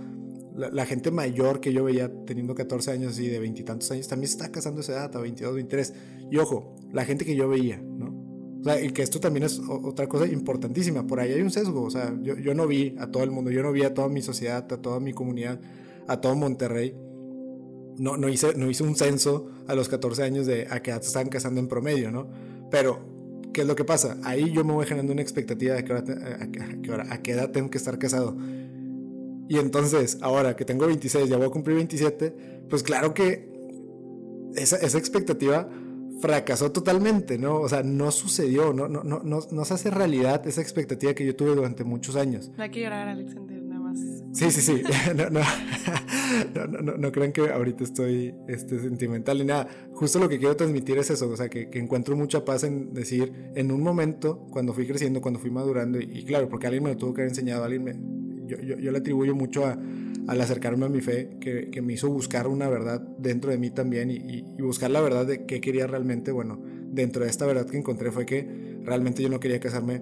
la, 0.54 0.86
gente 0.86 1.10
mayor 1.10 1.60
que 1.60 1.72
yo 1.72 1.84
veía 1.84 2.12
teniendo 2.26 2.54
14 2.54 2.90
años 2.90 3.18
y 3.18 3.28
de 3.28 3.38
veintitantos 3.38 3.90
años 3.90 4.08
también 4.08 4.30
está 4.30 4.50
casando 4.50 4.80
esa 4.80 4.92
edad, 4.92 5.16
a 5.16 5.20
22, 5.20 5.54
23. 5.54 5.94
Y 6.30 6.36
ojo, 6.36 6.76
la 6.92 7.04
gente 7.04 7.24
que 7.24 7.34
yo 7.34 7.48
veía, 7.48 7.80
¿no? 7.80 8.19
O 8.60 8.64
sea, 8.64 8.80
y 8.80 8.90
que 8.90 9.02
esto 9.02 9.20
también 9.20 9.44
es 9.44 9.60
otra 9.68 10.06
cosa 10.06 10.26
importantísima. 10.26 11.06
Por 11.06 11.18
ahí 11.18 11.32
hay 11.32 11.40
un 11.40 11.50
sesgo. 11.50 11.82
O 11.82 11.90
sea, 11.90 12.14
yo, 12.20 12.36
yo 12.36 12.54
no 12.54 12.66
vi 12.66 12.94
a 12.98 13.10
todo 13.10 13.22
el 13.22 13.30
mundo, 13.30 13.50
yo 13.50 13.62
no 13.62 13.72
vi 13.72 13.84
a 13.84 13.94
toda 13.94 14.08
mi 14.08 14.20
sociedad, 14.20 14.70
a 14.70 14.76
toda 14.76 15.00
mi 15.00 15.12
comunidad, 15.12 15.58
a 16.06 16.20
todo 16.20 16.34
Monterrey. 16.34 16.94
No, 17.96 18.16
no, 18.16 18.28
hice, 18.28 18.54
no 18.56 18.68
hice 18.70 18.82
un 18.82 18.96
censo 18.96 19.50
a 19.66 19.74
los 19.74 19.88
14 19.88 20.22
años 20.22 20.46
de 20.46 20.66
a 20.70 20.82
qué 20.82 20.90
edad 20.90 21.00
se 21.00 21.08
están 21.08 21.28
casando 21.28 21.60
en 21.60 21.68
promedio, 21.68 22.10
¿no? 22.10 22.28
Pero, 22.70 23.00
¿qué 23.52 23.62
es 23.62 23.66
lo 23.66 23.76
que 23.76 23.84
pasa? 23.84 24.18
Ahí 24.24 24.52
yo 24.52 24.64
me 24.64 24.74
voy 24.74 24.84
generando 24.84 25.12
una 25.12 25.22
expectativa 25.22 25.74
de 25.74 25.84
que 25.84 25.92
a, 25.92 27.22
qué 27.22 27.32
edad 27.32 27.50
tengo 27.50 27.70
que 27.70 27.78
estar 27.78 27.98
casado. 27.98 28.36
Y 29.48 29.58
entonces, 29.58 30.18
ahora 30.20 30.54
que 30.54 30.64
tengo 30.64 30.86
26, 30.86 31.28
ya 31.28 31.36
voy 31.38 31.46
a 31.46 31.50
cumplir 31.50 31.76
27, 31.76 32.66
pues 32.68 32.82
claro 32.82 33.14
que 33.14 33.50
esa, 34.54 34.76
esa 34.76 34.98
expectativa 34.98 35.68
fracasó 36.20 36.70
totalmente, 36.70 37.38
¿no? 37.38 37.60
O 37.60 37.68
sea, 37.68 37.82
no 37.82 38.10
sucedió, 38.10 38.72
no, 38.72 38.88
no, 38.88 39.02
no, 39.02 39.22
no, 39.22 39.64
se 39.64 39.74
hace 39.74 39.90
realidad 39.90 40.46
esa 40.46 40.60
expectativa 40.60 41.14
que 41.14 41.24
yo 41.24 41.34
tuve 41.34 41.54
durante 41.54 41.84
muchos 41.84 42.16
años. 42.16 42.50
No 42.56 42.62
hay 42.62 42.70
que 42.70 42.80
llorar, 42.80 43.08
Alexander, 43.08 43.62
nada 43.62 43.80
más. 43.80 43.98
Sí, 44.32 44.50
sí, 44.50 44.60
sí. 44.60 44.82
no, 46.54 46.66
no, 46.66 46.82
no, 46.82 46.96
no, 46.96 47.12
crean 47.12 47.32
que 47.32 47.48
ahorita 47.50 47.84
estoy 47.84 48.34
este, 48.48 48.78
sentimental 48.78 49.38
ni 49.38 49.44
nada. 49.44 49.68
Justo 49.94 50.18
lo 50.18 50.28
que 50.28 50.38
quiero 50.38 50.56
transmitir 50.56 50.98
es 50.98 51.10
eso, 51.10 51.28
o 51.28 51.36
sea, 51.36 51.48
que, 51.48 51.70
que 51.70 51.78
encuentro 51.78 52.16
mucha 52.16 52.44
paz 52.44 52.64
en 52.64 52.92
decir, 52.92 53.32
en 53.54 53.72
un 53.72 53.82
momento, 53.82 54.46
cuando 54.50 54.72
fui 54.72 54.86
creciendo, 54.86 55.20
cuando 55.20 55.40
fui 55.40 55.50
madurando, 55.50 55.98
y, 56.00 56.24
claro, 56.24 56.48
porque 56.48 56.66
alguien 56.66 56.84
me 56.84 56.90
lo 56.90 56.96
tuvo 56.96 57.14
que 57.14 57.22
haber 57.22 57.30
enseñado, 57.30 57.64
alguien 57.64 57.84
me, 57.84 57.94
yo, 58.46 58.58
yo, 58.60 58.76
yo 58.76 58.92
le 58.92 58.98
atribuyo 58.98 59.34
mucho 59.34 59.64
a 59.66 59.78
al 60.30 60.40
acercarme 60.40 60.86
a 60.86 60.88
mi 60.88 61.00
fe, 61.00 61.38
que, 61.40 61.82
me 61.82 61.94
hizo 61.94 62.08
buscar 62.08 62.46
una 62.46 62.68
verdad 62.68 63.00
dentro 63.18 63.50
de 63.50 63.58
mí 63.58 63.70
también 63.70 64.12
y, 64.12 64.42
buscar 64.62 64.88
la 64.88 65.00
verdad 65.00 65.26
de 65.26 65.44
qué 65.44 65.60
quería 65.60 65.88
realmente. 65.88 66.30
Bueno, 66.30 66.62
dentro 66.88 67.24
de 67.24 67.30
esta 67.30 67.46
verdad 67.46 67.66
que 67.66 67.76
encontré 67.76 68.12
fue 68.12 68.26
que 68.26 68.78
realmente 68.84 69.24
yo 69.24 69.28
no 69.28 69.40
quería 69.40 69.58
casarme 69.58 70.00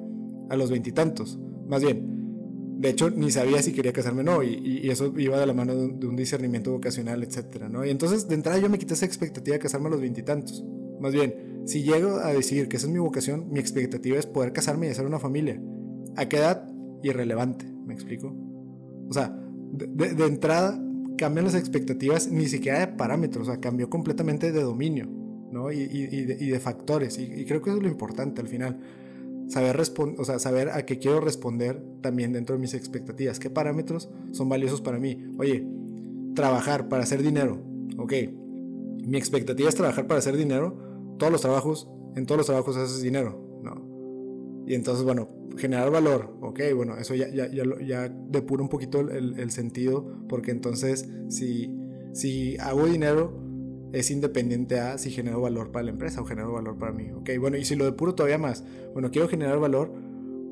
a 0.51 0.57
los 0.57 0.71
veintitantos. 0.71 1.39
Más 1.67 1.83
bien, 1.83 2.77
de 2.79 2.91
hecho, 2.91 3.09
ni 3.09 3.31
sabía 3.31 3.63
si 3.63 3.73
quería 3.73 3.95
casarme 3.95 4.21
o 4.21 4.25
no, 4.25 4.43
y, 4.43 4.91
eso 4.91 5.15
iba 5.17 5.41
de 5.41 5.47
la 5.47 5.55
mano 5.55 5.75
de 5.75 6.07
un, 6.07 6.15
discernimiento 6.15 6.73
vocacional, 6.73 7.23
etcétera, 7.23 7.71
¿no? 7.71 7.87
Y 7.87 7.89
entonces, 7.89 8.29
de 8.29 8.35
entrada, 8.35 8.59
yo 8.59 8.69
me 8.69 8.79
quité 8.79 8.93
esa 8.93 9.07
expectativa 9.07 9.55
de 9.55 9.61
casarme 9.61 9.87
a 9.87 9.93
los 9.93 10.03
veintitantos. 10.03 10.63
Más 11.01 11.15
bien, 11.15 11.63
si 11.65 11.85
llego 11.85 12.19
a 12.19 12.35
decir 12.35 12.69
que 12.69 12.77
esa 12.77 12.87
es 12.87 12.93
mi 12.93 12.99
vocación, 12.99 13.49
mi 13.51 13.61
expectativa 13.61 14.19
es 14.19 14.27
poder 14.27 14.53
casarme 14.53 14.89
y 14.89 14.91
hacer 14.91 15.07
una 15.07 15.19
familia. 15.19 15.59
¿A 16.17 16.29
qué 16.29 16.37
edad? 16.37 16.69
Irrelevante, 17.03 17.65
¿me 17.65 17.95
explico? 17.95 18.37
O 19.09 19.13
sea, 19.15 19.48
de, 19.73 20.27
entrada 20.27 20.81
cambian 21.17 21.47
las 21.47 21.55
expectativas 21.55 22.29
ni 22.31 22.47
siquiera 22.47 22.81
de 22.81 22.89
parámetros, 22.89 23.49
o 23.49 23.51
sea, 23.51 23.61
cambió 23.61 23.91
completamente 23.91 24.53
de 24.53 24.63
dominio, 24.63 25.09
¿no? 25.51 25.73
Y, 25.73 25.81
y, 25.81 26.25
de, 26.25 26.61
factores, 26.61 27.19
y, 27.19 27.45
creo 27.45 27.61
que 27.61 27.71
eso 27.71 27.79
es 27.79 27.83
lo 27.83 27.89
importante 27.89 28.41
al 28.41 28.49
final. 28.49 28.79
Saber, 29.49 29.81
o 30.19 30.25
sea, 30.25 30.39
saber 30.39 30.69
a 30.71 30.85
qué 30.85 30.99
quiero 30.99 31.21
responder 31.21 31.83
también 32.03 32.33
dentro 32.33 32.55
de 32.55 32.61
mis 32.61 32.75
expectativas, 32.75 33.39
qué 33.39 33.49
parámetros 33.49 34.11
son 34.33 34.49
valiosos 34.49 34.83
para 34.83 34.99
mí. 34.99 35.25
Oye, 35.39 35.67
trabajar 36.35 36.89
para 36.89 37.03
hacer 37.03 37.23
dinero. 37.23 37.59
Ok, 37.97 38.13
mi 39.05 39.17
expectativa 39.17 39.69
es 39.69 39.75
trabajar 39.75 40.07
para 40.07 40.19
hacer 40.19 40.37
dinero. 40.37 40.77
Todos 41.19 41.33
los 41.33 41.41
trabajos, 41.41 41.89
en 42.15 42.27
todos 42.27 42.39
los 42.39 42.47
trabajos 42.47 42.77
haces 42.77 43.01
dinero, 43.03 43.61
¿no? 43.63 44.65
Y 44.67 44.75
entonces, 44.75 45.03
bueno, 45.03 45.31
generar 45.59 45.91
valor, 45.91 46.37
ok, 46.41 46.61
bueno, 46.75 46.97
eso 46.97 47.15
ya, 47.15 47.29
ya, 47.29 47.51
ya, 47.51 47.65
ya 47.85 48.09
depura 48.09 48.63
un 48.63 48.69
poquito 48.69 49.01
el, 49.01 49.39
el, 49.39 49.51
sentido, 49.51 50.25
porque 50.29 50.51
entonces 50.51 51.09
si, 51.29 51.71
si 52.13 52.57
hago 52.59 52.87
dinero 52.87 53.43
es 53.93 54.11
independiente 54.11 54.81
a 54.81 54.99
si 54.99 55.11
genero 55.11 55.41
valor 55.41 55.71
para 55.71 55.85
la 55.85 55.91
empresa 55.91 56.21
o 56.21 56.25
genero 56.25 56.53
valor 56.53 56.79
para 56.79 56.93
mí, 56.93 57.11
ok, 57.11 57.31
bueno, 57.41 57.57
y 57.57 57.65
si 57.65 57.77
lo 57.77 57.85
depuro 57.85 58.15
todavía 58.15 58.39
más, 58.39 58.65
bueno, 58.93 59.11
quiero 59.11 59.29
generar 59.29 59.59
valor 59.59 59.93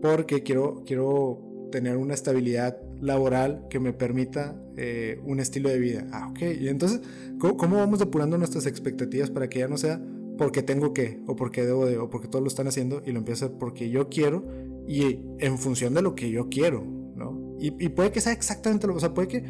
porque 0.03 0.43
quiero, 0.43 0.83
quiero 0.87 1.47
tener 1.71 1.97
una 1.97 2.15
estabilidad 2.15 2.79
laboral 3.01 3.67
que 3.69 3.81
me 3.81 3.93
permita 3.93 4.57
eh, 4.77 5.21
un 5.25 5.41
estilo 5.41 5.69
de 5.69 5.79
vida. 5.79 6.07
Ah, 6.13 6.29
ok. 6.31 6.43
Y 6.61 6.69
entonces, 6.69 7.01
¿cómo, 7.39 7.77
vamos 7.77 7.99
depurando 7.99 8.39
nuestras 8.39 8.67
expectativas 8.67 9.31
para 9.31 9.49
que 9.49 9.61
ya 9.61 9.69
no 9.69 9.77
sea 9.77 10.01
porque 10.39 10.63
tengo 10.63 10.93
que, 10.93 11.21
o 11.27 11.35
porque 11.35 11.65
debo 11.65 11.87
de, 11.87 11.99
o 11.99 12.11
porque 12.11 12.29
todos 12.29 12.43
lo 12.43 12.49
están 12.49 12.69
haciendo, 12.69 13.03
y 13.07 13.13
lo 13.13 13.19
empiezo 13.19 13.47
a 13.47 13.49
hacer 13.49 13.59
porque 13.59 13.89
yo 13.89 14.09
quiero 14.09 14.45
y 14.87 15.21
en 15.39 15.59
función 15.59 15.95
de 15.95 16.03
lo 16.03 16.15
que 16.15 16.31
yo 16.31 16.49
quiero, 16.49 16.85
¿no? 16.85 17.57
Y, 17.59 17.71
puede 17.89 18.13
que 18.13 18.21
sea 18.21 18.33
exactamente 18.33 18.87
lo 18.87 18.95
o 18.95 19.01
sea, 19.01 19.15
puede 19.15 19.29
que, 19.29 19.45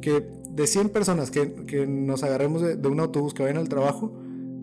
que 0.00 0.26
de 0.50 0.66
100 0.66 0.88
personas 0.88 1.30
que, 1.30 1.54
que 1.66 1.86
nos 1.86 2.22
agarremos 2.22 2.62
de, 2.62 2.76
de, 2.76 2.88
un 2.88 3.00
autobús 3.00 3.34
que 3.34 3.42
vayan 3.42 3.58
al 3.58 3.68
trabajo, 3.68 4.18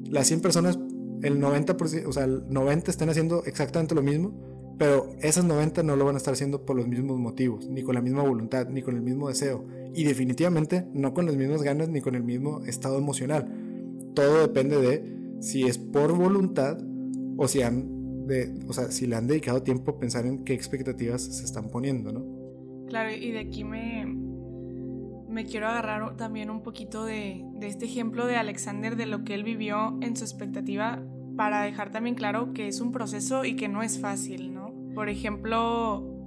las 0.09 0.27
100 0.27 0.41
personas, 0.41 0.79
el 1.21 1.39
90%, 1.39 2.07
o 2.07 2.11
sea, 2.11 2.25
el 2.25 2.43
90 2.49 2.91
estén 2.91 3.09
haciendo 3.09 3.43
exactamente 3.45 3.95
lo 3.95 4.01
mismo, 4.01 4.33
pero 4.77 5.09
esas 5.21 5.45
90 5.45 5.83
no 5.83 5.95
lo 5.95 6.05
van 6.05 6.15
a 6.15 6.17
estar 6.17 6.33
haciendo 6.33 6.65
por 6.65 6.75
los 6.75 6.87
mismos 6.87 7.17
motivos, 7.17 7.67
ni 7.67 7.81
con 7.81 7.95
la 7.95 8.01
misma 8.01 8.21
voluntad, 8.21 8.67
ni 8.69 8.81
con 8.81 8.95
el 8.95 9.01
mismo 9.01 9.27
deseo. 9.27 9.65
Y 9.93 10.03
definitivamente 10.03 10.85
no 10.93 11.13
con 11.13 11.25
las 11.25 11.35
mismas 11.35 11.63
ganas, 11.63 11.89
ni 11.89 12.01
con 12.01 12.15
el 12.15 12.23
mismo 12.23 12.63
estado 12.65 12.97
emocional. 12.97 13.47
Todo 14.13 14.41
depende 14.41 14.79
de 14.79 15.17
si 15.39 15.63
es 15.63 15.77
por 15.79 16.15
voluntad 16.15 16.77
o 17.37 17.47
si 17.47 17.63
han 17.63 17.96
de, 18.27 18.53
o 18.67 18.73
sea, 18.73 18.91
si 18.91 19.07
le 19.07 19.15
han 19.15 19.27
dedicado 19.27 19.63
tiempo 19.63 19.91
a 19.91 19.99
pensar 19.99 20.25
en 20.25 20.43
qué 20.43 20.53
expectativas 20.53 21.21
se 21.21 21.45
están 21.45 21.69
poniendo, 21.69 22.11
¿no? 22.11 22.25
Claro, 22.87 23.11
y 23.11 23.31
de 23.31 23.39
aquí 23.39 23.63
me, 23.63 24.05
me 25.27 25.45
quiero 25.45 25.67
agarrar 25.67 26.15
también 26.17 26.49
un 26.49 26.63
poquito 26.63 27.05
de, 27.05 27.43
de 27.55 27.67
este 27.67 27.85
ejemplo 27.85 28.25
de 28.27 28.37
Alexander, 28.37 28.95
de 28.95 29.05
lo 29.05 29.23
que 29.23 29.33
él 29.33 29.43
vivió 29.43 29.97
en 30.01 30.15
su 30.15 30.23
expectativa, 30.23 31.03
para 31.35 31.61
dejar 31.61 31.91
también 31.91 32.15
claro 32.15 32.53
que 32.53 32.67
es 32.67 32.81
un 32.81 32.91
proceso 32.91 33.45
y 33.45 33.55
que 33.55 33.67
no 33.67 33.83
es 33.83 33.99
fácil, 33.99 34.53
¿no? 34.53 34.73
Por 34.95 35.09
ejemplo, 35.09 36.17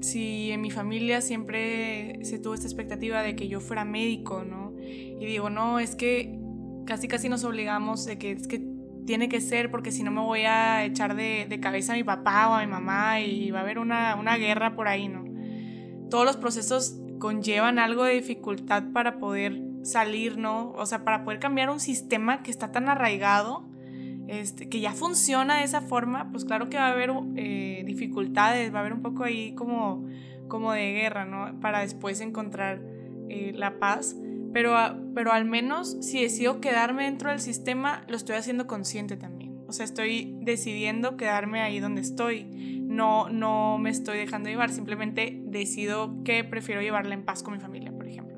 si 0.00 0.50
en 0.50 0.60
mi 0.60 0.70
familia 0.70 1.20
siempre 1.20 2.18
se 2.24 2.38
tuvo 2.38 2.54
esta 2.54 2.66
expectativa 2.66 3.22
de 3.22 3.36
que 3.36 3.48
yo 3.48 3.60
fuera 3.60 3.84
médico, 3.84 4.44
¿no? 4.44 4.74
Y 4.80 5.24
digo, 5.24 5.50
no, 5.50 5.78
es 5.78 5.94
que 5.94 6.38
casi 6.86 7.06
casi 7.06 7.28
nos 7.28 7.44
obligamos 7.44 8.04
de 8.06 8.18
que 8.18 8.32
es 8.32 8.48
que 8.48 8.58
tiene 9.06 9.28
que 9.28 9.40
ser 9.40 9.70
porque 9.70 9.92
si 9.92 10.02
no 10.02 10.10
me 10.10 10.20
voy 10.20 10.42
a 10.42 10.84
echar 10.84 11.14
de, 11.16 11.58
cabeza 11.60 11.92
a 11.92 11.96
mi 11.96 12.04
papá 12.04 12.48
o 12.50 12.54
a 12.54 12.60
mi 12.60 12.66
mamá 12.66 13.20
y 13.20 13.50
va 13.50 13.60
a 13.60 13.62
haber 13.62 13.78
una, 13.78 14.16
una 14.16 14.36
guerra 14.36 14.74
por 14.74 14.88
ahí, 14.88 15.08
¿no? 15.08 15.24
Todos 16.10 16.24
los 16.24 16.36
procesos 16.36 17.00
conllevan 17.18 17.78
algo 17.78 18.04
de 18.04 18.14
dificultad 18.14 18.84
para 18.92 19.18
poder 19.18 19.60
salir, 19.82 20.38
¿no? 20.38 20.72
O 20.72 20.86
sea, 20.86 21.04
para 21.04 21.24
poder 21.24 21.38
cambiar 21.38 21.70
un 21.70 21.80
sistema 21.80 22.42
que 22.42 22.50
está 22.50 22.72
tan 22.72 22.88
arraigado 22.88 23.70
este, 24.30 24.68
que 24.68 24.78
ya 24.78 24.92
funciona 24.92 25.58
de 25.58 25.64
esa 25.64 25.80
forma, 25.80 26.30
pues 26.30 26.44
claro 26.44 26.68
que 26.68 26.76
va 26.76 26.86
a 26.86 26.92
haber 26.92 27.10
eh, 27.34 27.82
dificultades, 27.84 28.72
va 28.72 28.78
a 28.78 28.80
haber 28.82 28.92
un 28.92 29.02
poco 29.02 29.24
ahí 29.24 29.56
como, 29.56 30.06
como 30.46 30.72
de 30.72 30.92
guerra, 30.92 31.24
¿no? 31.24 31.58
Para 31.60 31.80
después 31.80 32.20
encontrar 32.20 32.80
eh, 33.28 33.52
la 33.56 33.80
paz. 33.80 34.14
Pero, 34.52 34.74
pero 35.14 35.32
al 35.32 35.44
menos 35.44 35.98
si 36.00 36.22
decido 36.22 36.60
quedarme 36.60 37.04
dentro 37.04 37.30
del 37.30 37.40
sistema, 37.40 38.04
lo 38.08 38.16
estoy 38.16 38.36
haciendo 38.36 38.66
consciente 38.66 39.16
también. 39.16 39.58
O 39.68 39.72
sea, 39.72 39.84
estoy 39.84 40.36
decidiendo 40.40 41.16
quedarme 41.16 41.60
ahí 41.60 41.78
donde 41.78 42.00
estoy. 42.00 42.44
No, 42.82 43.28
no 43.28 43.78
me 43.78 43.90
estoy 43.90 44.18
dejando 44.18 44.48
llevar, 44.48 44.70
simplemente 44.70 45.40
decido 45.44 46.22
que 46.24 46.42
prefiero 46.42 46.82
llevarla 46.82 47.14
en 47.14 47.24
paz 47.24 47.42
con 47.42 47.54
mi 47.54 47.60
familia, 47.60 47.92
por 47.92 48.08
ejemplo 48.08 48.30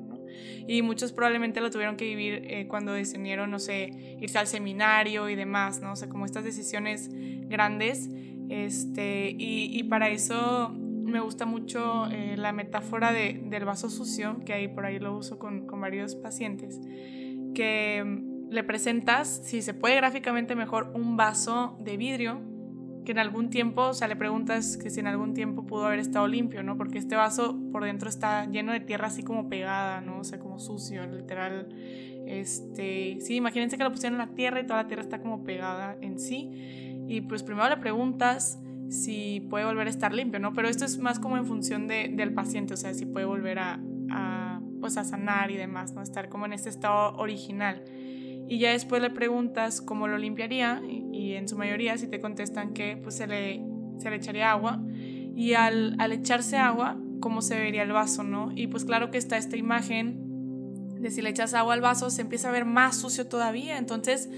y 0.67 0.81
muchos 0.81 1.11
probablemente 1.11 1.61
lo 1.61 1.69
tuvieron 1.69 1.97
que 1.97 2.05
vivir 2.05 2.45
eh, 2.45 2.67
cuando 2.67 2.93
decidieron, 2.93 3.51
no 3.51 3.59
sé, 3.59 4.17
irse 4.19 4.37
al 4.37 4.47
seminario 4.47 5.29
y 5.29 5.35
demás, 5.35 5.81
¿no? 5.81 5.93
O 5.93 5.95
sea, 5.95 6.09
como 6.09 6.25
estas 6.25 6.43
decisiones 6.43 7.09
grandes. 7.11 8.09
Este, 8.49 9.31
y, 9.31 9.77
y 9.77 9.83
para 9.83 10.09
eso 10.09 10.75
me 11.13 11.19
gusta 11.19 11.45
mucho 11.45 12.07
eh, 12.11 12.35
la 12.37 12.51
metáfora 12.51 13.11
de, 13.11 13.39
del 13.45 13.65
vaso 13.65 13.89
sucio, 13.89 14.39
que 14.45 14.51
ahí 14.53 14.67
por 14.67 14.85
ahí 14.85 14.99
lo 14.99 15.15
uso 15.15 15.37
con, 15.37 15.67
con 15.67 15.79
varios 15.79 16.15
pacientes, 16.15 16.81
que 17.53 18.03
mm, 18.03 18.49
le 18.49 18.63
presentas, 18.63 19.41
si 19.45 19.61
se 19.61 19.73
puede 19.73 19.95
gráficamente 19.95 20.55
mejor, 20.55 20.91
un 20.95 21.15
vaso 21.15 21.77
de 21.79 21.97
vidrio 21.97 22.41
que 23.05 23.11
en 23.11 23.19
algún 23.19 23.49
tiempo, 23.49 23.89
o 23.89 23.93
sea, 23.93 24.07
le 24.07 24.15
preguntas 24.15 24.77
que 24.77 24.89
si 24.89 25.01
en 25.01 25.07
algún 25.07 25.33
tiempo 25.33 25.65
pudo 25.65 25.85
haber 25.85 25.99
estado 25.99 26.27
limpio, 26.27 26.63
¿no? 26.63 26.77
Porque 26.77 26.97
este 26.97 27.15
vaso 27.15 27.59
por 27.71 27.83
dentro 27.83 28.09
está 28.09 28.45
lleno 28.45 28.71
de 28.71 28.79
tierra 28.79 29.07
así 29.07 29.23
como 29.23 29.49
pegada, 29.49 30.01
¿no? 30.01 30.19
O 30.19 30.23
sea, 30.23 30.39
como 30.39 30.57
sucio, 30.57 31.05
literal. 31.05 31.67
Este, 32.25 33.17
sí, 33.19 33.35
imagínense 33.35 33.77
que 33.77 33.83
lo 33.83 33.91
pusieron 33.91 34.19
en 34.19 34.27
la 34.27 34.33
tierra 34.33 34.61
y 34.61 34.65
toda 34.65 34.83
la 34.83 34.87
tierra 34.87 35.03
está 35.03 35.19
como 35.19 35.43
pegada 35.43 35.97
en 36.01 36.19
sí. 36.19 37.03
Y 37.07 37.21
pues 37.21 37.43
primero 37.43 37.69
le 37.69 37.77
preguntas 37.77 38.62
si 38.89 39.41
puede 39.49 39.65
volver 39.65 39.87
a 39.87 39.89
estar 39.89 40.13
limpio, 40.13 40.39
¿no? 40.39 40.53
Pero 40.53 40.67
esto 40.67 40.85
es 40.85 40.97
más 40.99 41.19
como 41.19 41.37
en 41.37 41.45
función 41.45 41.87
de, 41.87 42.09
del 42.09 42.33
paciente, 42.33 42.73
o 42.73 42.77
sea, 42.77 42.93
si 42.93 43.05
puede 43.05 43.25
volver 43.25 43.59
a, 43.59 43.79
a, 44.11 44.61
pues 44.79 44.97
a 44.97 45.03
sanar 45.03 45.51
y 45.51 45.57
demás, 45.57 45.93
¿no? 45.93 46.01
Estar 46.01 46.29
como 46.29 46.45
en 46.45 46.53
este 46.53 46.69
estado 46.69 47.15
original 47.17 47.83
y 48.47 48.59
ya 48.59 48.71
después 48.71 49.01
le 49.01 49.09
preguntas 49.09 49.81
cómo 49.81 50.07
lo 50.07 50.17
limpiaría 50.17 50.81
y, 50.87 51.33
en 51.33 51.47
su 51.47 51.57
mayoría 51.57 51.97
si 51.97 52.07
te 52.07 52.19
contestan 52.19 52.73
que 52.73 52.97
pues 52.97 53.15
se 53.15 53.25
le, 53.25 53.65
se 53.97 54.09
le 54.09 54.17
echaría 54.17 54.51
agua 54.51 54.79
y 55.35 55.53
al, 55.53 55.95
al, 55.97 56.11
echarse 56.11 56.57
agua 56.57 56.99
cómo 57.19 57.41
se 57.41 57.57
vería 57.57 57.81
el 57.81 57.91
vaso, 57.91 58.23
¿no? 58.23 58.51
Y 58.53 58.67
pues 58.67 58.85
claro 58.85 59.09
que 59.09 59.17
está 59.17 59.37
esta 59.37 59.57
imagen 59.57 60.99
de 60.99 61.09
si 61.09 61.23
le 61.23 61.29
echas 61.29 61.55
agua 61.55 61.73
al 61.73 61.81
vaso 61.81 62.11
se 62.11 62.21
empieza 62.21 62.49
a 62.49 62.51
ver 62.51 62.65
más 62.65 62.97
sucio 62.97 63.27
todavía, 63.27 63.77
entonces 63.79 64.29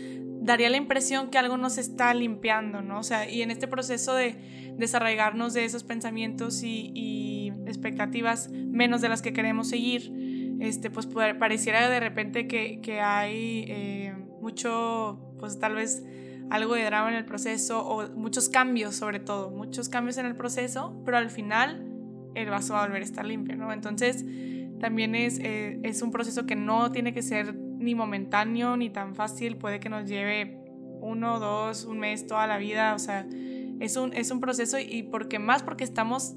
daría 0.46 0.70
la 0.70 0.78
impresión 0.78 1.30
que 1.30 1.38
algo 1.38 1.58
no 1.58 1.70
se 1.70 1.82
está 1.82 2.14
limpiando, 2.14 2.82
¿no? 2.82 3.00
O 3.00 3.04
sea, 3.04 3.30
y 3.30 3.42
en 3.42 3.52
este 3.52 3.68
proceso 3.68 4.14
de 4.14 4.74
desarraigarnos 4.78 5.54
de 5.54 5.66
esos 5.66 5.84
pensamientos 5.84 6.62
y, 6.64 7.52
expectativas 7.68 8.50
menos 8.52 9.02
de 9.02 9.10
las 9.10 9.22
que 9.24 9.34
queremos 9.34 9.70
seguir, 9.70 10.14
este, 10.60 10.92
pues 10.92 11.08
pareciera 11.08 11.90
de 11.90 12.00
repente 12.00 12.48
que, 12.48 12.80
que 12.80 13.02
hay 13.02 13.66
eh, 13.68 14.16
mucho, 14.40 15.20
pues 15.40 15.60
tal 15.60 15.74
vez 15.74 16.04
algo 16.52 16.76
de 16.76 16.84
drama 16.84 17.10
en 17.10 17.16
el 17.16 17.26
proceso 17.26 17.86
o 17.86 18.08
muchos 18.12 18.50
cambios 18.50 18.96
sobre 18.96 19.20
todo, 19.20 19.50
muchos 19.50 19.90
cambios 19.90 20.18
en 20.18 20.28
el 20.28 20.36
proceso, 20.36 21.02
pero 21.06 21.18
al 21.18 21.32
final 21.32 21.86
el 22.36 22.50
vaso 22.50 22.74
va 22.74 22.84
a 22.84 22.86
volver 22.86 23.02
a 23.02 23.06
estar 23.06 23.26
limpio, 23.26 23.56
¿no? 23.56 23.74
Entonces 23.74 24.24
también 24.80 25.16
es, 25.16 25.40
eh, 25.40 25.80
es 25.84 26.02
un 26.02 26.12
proceso 26.12 26.46
que 26.46 26.56
no 26.56 26.92
tiene 26.92 27.14
que 27.14 27.24
ser 27.24 27.56
ni 27.86 27.96
momentáneo 27.96 28.76
ni 28.76 28.90
tan 28.90 29.16
fácil, 29.16 29.58
puede 29.58 29.80
que 29.80 29.88
nos 29.88 30.10
lleve 30.10 30.60
uno, 31.02 31.40
dos, 31.40 31.86
un 31.86 32.00
mes, 32.00 32.28
toda 32.28 32.48
la 32.48 32.58
vida, 32.58 32.96
o 32.96 33.00
sea, 33.00 33.26
es 33.80 33.96
un, 33.96 34.14
es 34.14 34.32
un 34.32 34.40
proceso 34.40 34.78
y 34.80 35.04
porque 35.04 35.40
más 35.40 35.64
porque 35.64 35.84
estamos 35.84 36.36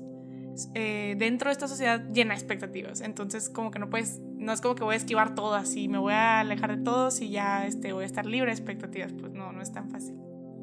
eh, 0.74 1.14
dentro 1.18 1.48
de 1.48 1.52
esta 1.52 1.68
sociedad 1.68 2.04
llena 2.12 2.34
de 2.34 2.40
expectativas. 2.40 3.00
Entonces, 3.00 3.48
como 3.48 3.70
que 3.70 3.78
no 3.78 3.88
puedes, 3.90 4.20
no 4.36 4.52
es 4.52 4.60
como 4.60 4.74
que 4.74 4.84
voy 4.84 4.94
a 4.94 4.96
esquivar 4.96 5.34
todo 5.34 5.54
así, 5.54 5.88
me 5.88 5.98
voy 5.98 6.12
a 6.12 6.40
alejar 6.40 6.76
de 6.76 6.82
todos 6.82 7.20
y 7.20 7.30
ya 7.30 7.66
este, 7.66 7.92
voy 7.92 8.02
a 8.04 8.06
estar 8.06 8.26
libre 8.26 8.50
de 8.50 8.56
expectativas. 8.56 9.12
Pues 9.12 9.32
no, 9.32 9.52
no 9.52 9.62
es 9.62 9.72
tan 9.72 9.88
fácil. 9.90 10.14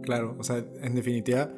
Claro, 0.04 0.36
o 0.38 0.44
sea, 0.44 0.64
en 0.82 0.96
definitiva, 0.96 1.50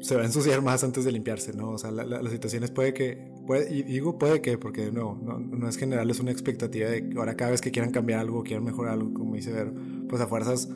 se 0.00 0.14
va 0.16 0.22
a 0.22 0.24
ensuciar 0.24 0.60
más 0.60 0.84
antes 0.84 1.04
de 1.04 1.12
limpiarse, 1.12 1.52
¿no? 1.52 1.70
O 1.70 1.78
sea, 1.78 1.90
las 1.90 2.30
situaciones 2.30 2.70
puede 2.70 2.92
que, 2.92 3.32
puede, 3.46 3.72
y 3.72 3.82
digo 3.84 4.18
puede 4.18 4.42
que, 4.42 4.58
porque 4.58 4.90
no, 4.92 5.18
no, 5.22 5.38
no 5.38 5.68
es 5.68 5.76
general, 5.76 6.10
es 6.10 6.20
una 6.20 6.30
expectativa 6.30 6.90
de 6.90 7.08
que 7.08 7.18
ahora 7.18 7.36
cada 7.36 7.52
vez 7.52 7.60
que 7.60 7.70
quieran 7.70 7.92
cambiar 7.92 8.20
algo, 8.20 8.42
quieran 8.42 8.64
mejorar 8.64 8.94
algo, 8.94 9.14
como 9.14 9.34
dice 9.36 9.52
Ver, 9.52 9.72
pues 10.08 10.20
a 10.20 10.26
fuerzas 10.26 10.68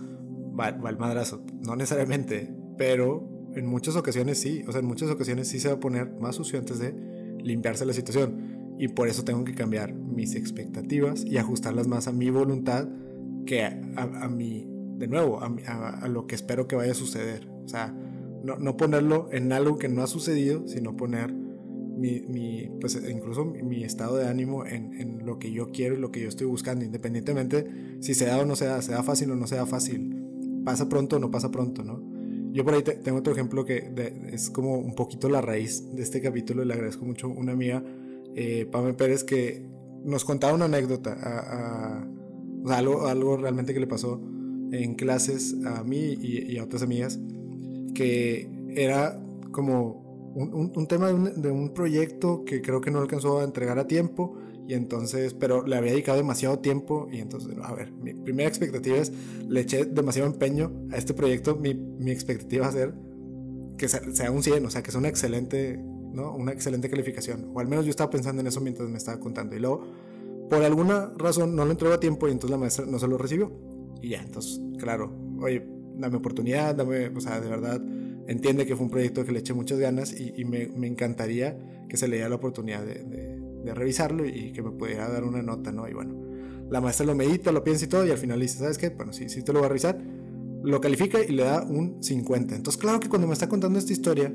va, 0.58 0.70
va 0.72 0.90
el 0.90 0.98
madrazo. 0.98 1.44
No 1.60 1.76
necesariamente, 1.76 2.54
pero 2.78 3.28
en 3.54 3.66
muchas 3.66 3.96
ocasiones 3.96 4.38
sí, 4.38 4.64
o 4.66 4.72
sea, 4.72 4.80
en 4.80 4.86
muchas 4.86 5.10
ocasiones 5.10 5.48
sí 5.48 5.60
se 5.60 5.68
va 5.68 5.74
a 5.74 5.80
poner 5.80 6.12
más 6.20 6.36
sucio 6.36 6.58
antes 6.58 6.78
de 6.78 6.94
limpiarse 7.42 7.84
la 7.84 7.92
situación. 7.92 8.76
Y 8.78 8.88
por 8.88 9.08
eso 9.08 9.24
tengo 9.24 9.44
que 9.44 9.54
cambiar 9.54 9.92
mis 9.92 10.34
expectativas 10.34 11.24
y 11.24 11.36
ajustarlas 11.36 11.86
más 11.86 12.08
a 12.08 12.12
mi 12.12 12.30
voluntad 12.30 12.88
que 13.44 13.62
a, 13.62 14.28
mi, 14.28 14.66
de 14.96 15.08
nuevo, 15.08 15.40
a, 15.42 16.08
lo 16.08 16.26
que 16.26 16.34
espero 16.34 16.66
que 16.66 16.76
vaya 16.76 16.92
a 16.92 16.94
suceder. 16.94 17.48
O 17.64 17.68
sea, 17.68 17.94
no, 18.42 18.56
no 18.56 18.76
ponerlo 18.76 19.28
en 19.32 19.52
algo 19.52 19.76
que 19.76 19.88
no 19.88 20.02
ha 20.02 20.06
sucedido, 20.06 20.66
sino 20.66 20.96
poner 20.96 21.34
mi, 22.00 22.20
mi, 22.22 22.70
pues 22.80 23.00
incluso 23.08 23.44
mi 23.44 23.84
estado 23.84 24.16
de 24.16 24.26
ánimo 24.26 24.64
en, 24.64 24.94
en, 24.94 25.26
lo 25.26 25.38
que 25.38 25.52
yo 25.52 25.70
quiero 25.70 25.94
y 25.94 25.98
lo 25.98 26.10
que 26.10 26.20
yo 26.20 26.28
estoy 26.28 26.46
buscando, 26.46 26.84
independientemente 26.84 27.66
si 28.00 28.14
se 28.14 28.24
da 28.24 28.38
o 28.38 28.46
no 28.46 28.56
se 28.56 28.64
da, 28.64 28.80
se 28.80 28.92
da 28.92 29.02
fácil 29.02 29.30
o 29.32 29.36
no 29.36 29.46
se 29.46 29.56
da 29.56 29.66
fácil, 29.66 30.16
pasa 30.64 30.88
pronto 30.88 31.16
o 31.16 31.18
no 31.18 31.30
pasa 31.30 31.50
pronto, 31.50 31.84
¿no? 31.84 32.02
Yo 32.52 32.64
por 32.64 32.74
ahí 32.74 32.82
tengo 32.82 33.18
otro 33.18 33.32
ejemplo 33.32 33.64
que 33.64 33.92
es 34.32 34.50
como 34.50 34.78
un 34.78 34.94
poquito 34.94 35.28
la 35.28 35.40
raíz 35.40 35.94
de 35.94 36.02
este 36.02 36.20
capítulo 36.20 36.62
y 36.62 36.66
le 36.66 36.74
agradezco 36.74 37.04
mucho 37.04 37.28
a 37.28 37.30
una 37.30 37.52
amiga, 37.52 37.84
eh, 38.34 38.66
Pame 38.70 38.94
Pérez, 38.94 39.22
que 39.22 39.64
nos 40.04 40.24
contaba 40.24 40.54
una 40.54 40.64
anécdota, 40.64 41.12
a, 41.12 42.08
sea, 42.66 42.78
algo, 42.78 43.06
algo 43.06 43.36
realmente 43.36 43.72
que 43.72 43.80
le 43.80 43.86
pasó 43.86 44.20
en 44.72 44.94
clases 44.94 45.56
a 45.64 45.84
mí 45.84 46.16
y, 46.20 46.56
a 46.58 46.64
otras 46.64 46.82
amigas, 46.82 47.20
que 47.94 48.48
era 48.74 49.22
como 49.52 50.09
un, 50.34 50.72
un, 50.74 50.86
tema 50.86 51.08
de 51.08 51.50
un, 51.50 51.74
proyecto 51.74 52.44
que 52.44 52.62
creo 52.62 52.80
que 52.80 52.90
no 52.90 53.00
alcanzó 53.00 53.40
a 53.40 53.44
entregar 53.44 53.78
a 53.78 53.86
tiempo 53.86 54.36
y 54.68 54.74
entonces, 54.74 55.34
pero 55.34 55.66
le 55.66 55.76
había 55.76 55.92
dedicado 55.92 56.18
demasiado 56.18 56.60
tiempo 56.60 57.08
y 57.10 57.18
entonces, 57.18 57.56
a 57.62 57.74
ver, 57.74 57.92
mi 57.92 58.14
primera 58.14 58.48
expectativa 58.48 58.96
es, 58.96 59.12
le 59.48 59.60
eché 59.60 59.84
demasiado 59.84 60.28
empeño 60.28 60.72
a 60.92 60.96
este 60.96 61.14
proyecto, 61.14 61.56
mi, 61.56 61.74
mi 61.74 62.12
expectativa 62.12 62.66
va 62.66 62.68
a 62.68 62.72
ser 62.72 62.94
que 63.80 63.88
sea 63.88 64.30
un 64.30 64.42
100, 64.42 64.66
o 64.66 64.70
sea, 64.70 64.82
que 64.82 64.90
sea 64.90 65.00
una 65.00 65.08
excelente, 65.08 65.78
¿no? 66.12 66.34
Una 66.34 66.52
excelente 66.52 66.90
calificación, 66.90 67.50
o 67.54 67.60
al 67.60 67.66
menos 67.66 67.86
yo 67.86 67.90
estaba 67.90 68.10
pensando 68.10 68.40
en 68.40 68.46
eso 68.46 68.60
mientras 68.60 68.88
me 68.90 68.98
estaba 68.98 69.18
contando. 69.18 69.56
Y 69.56 69.58
luego, 69.58 69.82
por 70.50 70.62
alguna 70.62 71.12
razón, 71.16 71.56
no 71.56 71.64
lo 71.64 71.70
entregó 71.70 71.94
a 71.94 72.00
tiempo 72.00 72.28
y 72.28 72.32
entonces 72.32 72.50
la 72.50 72.58
maestra 72.58 72.84
no 72.84 72.98
se 72.98 73.08
lo 73.08 73.16
recibió. 73.16 73.50
Y 74.02 74.10
ya, 74.10 74.20
entonces, 74.22 74.60
claro, 74.78 75.10
oye, 75.40 75.66
dame 75.96 76.18
oportunidad, 76.18 76.74
dame, 76.74 77.08
o 77.08 77.20
sea, 77.20 77.40
de 77.40 77.48
verdad, 77.48 77.80
entiende 78.26 78.66
que 78.66 78.76
fue 78.76 78.84
un 78.84 78.90
proyecto 78.90 79.24
que 79.24 79.32
le 79.32 79.40
eché 79.40 79.54
muchas 79.54 79.78
ganas 79.78 80.14
y, 80.18 80.44
me, 80.44 80.68
me, 80.68 80.86
encantaría 80.86 81.58
que 81.88 81.96
se 81.96 82.08
le 82.08 82.16
diera 82.16 82.28
la 82.28 82.36
oportunidad 82.36 82.84
de, 82.84 83.04
de, 83.64 83.74
revisarlo 83.74 84.26
y 84.26 84.52
que 84.52 84.62
me 84.62 84.70
pudiera 84.70 85.08
dar 85.08 85.24
una 85.24 85.42
nota, 85.42 85.70
¿no? 85.70 85.88
Y 85.88 85.92
bueno, 85.92 86.14
la 86.70 86.80
maestra 86.80 87.06
lo 87.06 87.14
medita, 87.14 87.52
lo 87.52 87.62
piensa 87.62 87.84
y 87.84 87.88
todo 87.88 88.06
y 88.06 88.10
al 88.10 88.18
final 88.18 88.40
dice, 88.40 88.58
¿sabes 88.58 88.78
qué? 88.78 88.90
Bueno, 88.90 89.12
sí, 89.12 89.28
sí 89.28 89.42
te 89.42 89.52
lo 89.52 89.60
voy 89.60 89.66
a 89.66 89.68
revisar. 89.68 90.00
Lo 90.62 90.80
califica 90.80 91.18
y 91.22 91.32
le 91.32 91.44
da 91.44 91.62
un 91.62 92.02
50. 92.02 92.54
Entonces, 92.54 92.80
claro 92.80 93.00
que 93.00 93.08
cuando 93.08 93.26
me 93.26 93.32
está 93.32 93.48
contando 93.48 93.78
esta 93.78 93.92
historia, 93.92 94.32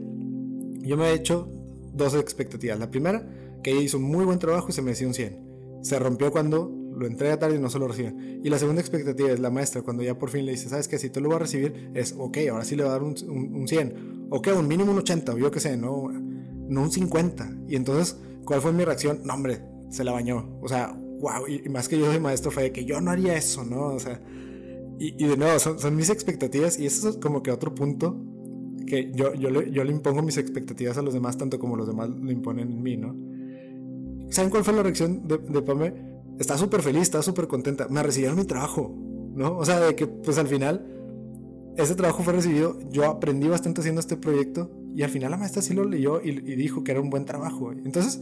yo 0.81 0.97
me 0.97 1.09
he 1.09 1.13
hecho 1.13 1.49
dos 1.93 2.15
expectativas. 2.15 2.79
La 2.79 2.89
primera, 2.89 3.27
que 3.63 3.71
ella 3.71 3.81
hizo 3.81 3.97
un 3.97 4.03
muy 4.03 4.25
buen 4.25 4.39
trabajo 4.39 4.67
y 4.69 4.73
se 4.73 4.81
me 4.81 4.91
decía 4.91 5.07
un 5.07 5.13
100. 5.13 5.79
Se 5.81 5.99
rompió 5.99 6.31
cuando 6.31 6.71
lo 6.95 7.07
entrega 7.07 7.37
tarde 7.37 7.57
y 7.57 7.59
no 7.59 7.69
se 7.69 7.79
lo 7.79 7.87
recibe. 7.87 8.13
Y 8.43 8.49
la 8.49 8.59
segunda 8.59 8.81
expectativa 8.81 9.31
es 9.31 9.39
la 9.39 9.49
maestra, 9.49 9.81
cuando 9.81 10.03
ya 10.03 10.17
por 10.17 10.29
fin 10.29 10.45
le 10.45 10.53
dice, 10.53 10.69
¿sabes 10.69 10.87
qué? 10.87 10.97
Si 10.97 11.09
tú 11.09 11.21
lo 11.21 11.29
vas 11.29 11.37
a 11.37 11.39
recibir, 11.39 11.91
es, 11.93 12.15
ok, 12.17 12.37
ahora 12.51 12.65
sí 12.65 12.75
le 12.75 12.83
va 12.83 12.89
a 12.89 12.91
dar 12.93 13.03
un, 13.03 13.15
un, 13.27 13.67
100. 13.67 14.27
Ok, 14.29 14.49
un 14.57 14.67
mínimo 14.67 14.91
un 14.91 14.99
80, 14.99 15.33
o 15.33 15.37
yo 15.37 15.51
qué 15.51 15.59
sé, 15.59 15.77
no, 15.77 16.09
no 16.11 16.81
un 16.81 16.91
50. 16.91 17.57
Y 17.67 17.75
entonces, 17.75 18.17
¿cuál 18.45 18.61
fue 18.61 18.73
mi 18.73 18.83
reacción? 18.83 19.21
No, 19.23 19.33
hombre, 19.33 19.61
se 19.89 20.03
la 20.03 20.11
bañó. 20.11 20.57
O 20.61 20.67
sea, 20.67 20.97
wow, 21.19 21.47
y, 21.47 21.67
más 21.69 21.87
que 21.87 21.97
yo 21.97 22.05
soy 22.05 22.19
maestro 22.19 22.51
fue 22.51 22.63
de 22.63 22.71
que 22.71 22.85
yo 22.85 22.99
no 23.01 23.11
haría 23.11 23.35
eso, 23.35 23.63
¿no? 23.63 23.87
O 23.87 23.99
sea, 23.99 24.21
y, 24.99 25.23
y 25.23 25.27
de 25.27 25.37
nuevo, 25.37 25.59
son, 25.59 25.79
son, 25.79 25.95
mis 25.95 26.09
expectativas 26.09 26.79
y 26.79 26.85
eso 26.85 27.09
es 27.09 27.17
como 27.17 27.43
que 27.43 27.51
otro 27.51 27.75
punto 27.75 28.17
que 28.85 29.11
yo, 29.13 29.33
yo, 29.33 29.49
le, 29.49 29.71
yo 29.71 29.83
le 29.83 29.91
impongo 29.91 30.21
mis 30.21 30.37
expectativas 30.37 30.97
a 30.97 31.01
los 31.01 31.13
demás 31.13 31.37
tanto 31.37 31.59
como 31.59 31.75
los 31.75 31.87
demás 31.87 32.09
lo 32.09 32.31
imponen 32.31 32.71
en 32.71 32.81
mí, 32.81 32.97
¿no? 32.97 33.15
¿Saben 34.29 34.49
cuál 34.49 34.63
fue 34.63 34.73
la 34.73 34.83
reacción 34.83 35.27
de, 35.27 35.37
de 35.37 35.61
Pame? 35.61 36.14
Está 36.39 36.57
súper 36.57 36.81
feliz, 36.81 37.03
está 37.03 37.21
súper 37.21 37.47
contenta. 37.47 37.87
Me 37.89 38.03
recibieron 38.03 38.37
mi 38.37 38.45
trabajo, 38.45 38.93
¿no? 39.35 39.57
O 39.57 39.65
sea, 39.65 39.79
de 39.79 39.95
que 39.95 40.07
pues 40.07 40.37
al 40.37 40.47
final 40.47 40.85
ese 41.77 41.95
trabajo 41.95 42.23
fue 42.23 42.33
recibido, 42.33 42.79
yo 42.89 43.05
aprendí 43.05 43.47
bastante 43.47 43.81
haciendo 43.81 43.99
este 43.99 44.15
proyecto 44.15 44.71
y 44.93 45.03
al 45.03 45.09
final 45.09 45.31
la 45.31 45.37
maestra 45.37 45.61
sí 45.61 45.73
lo 45.73 45.83
leyó 45.83 46.21
y, 46.21 46.31
dijo 46.55 46.83
que 46.83 46.91
era 46.91 47.01
un 47.01 47.09
buen 47.09 47.25
trabajo. 47.25 47.71
Entonces, 47.71 48.21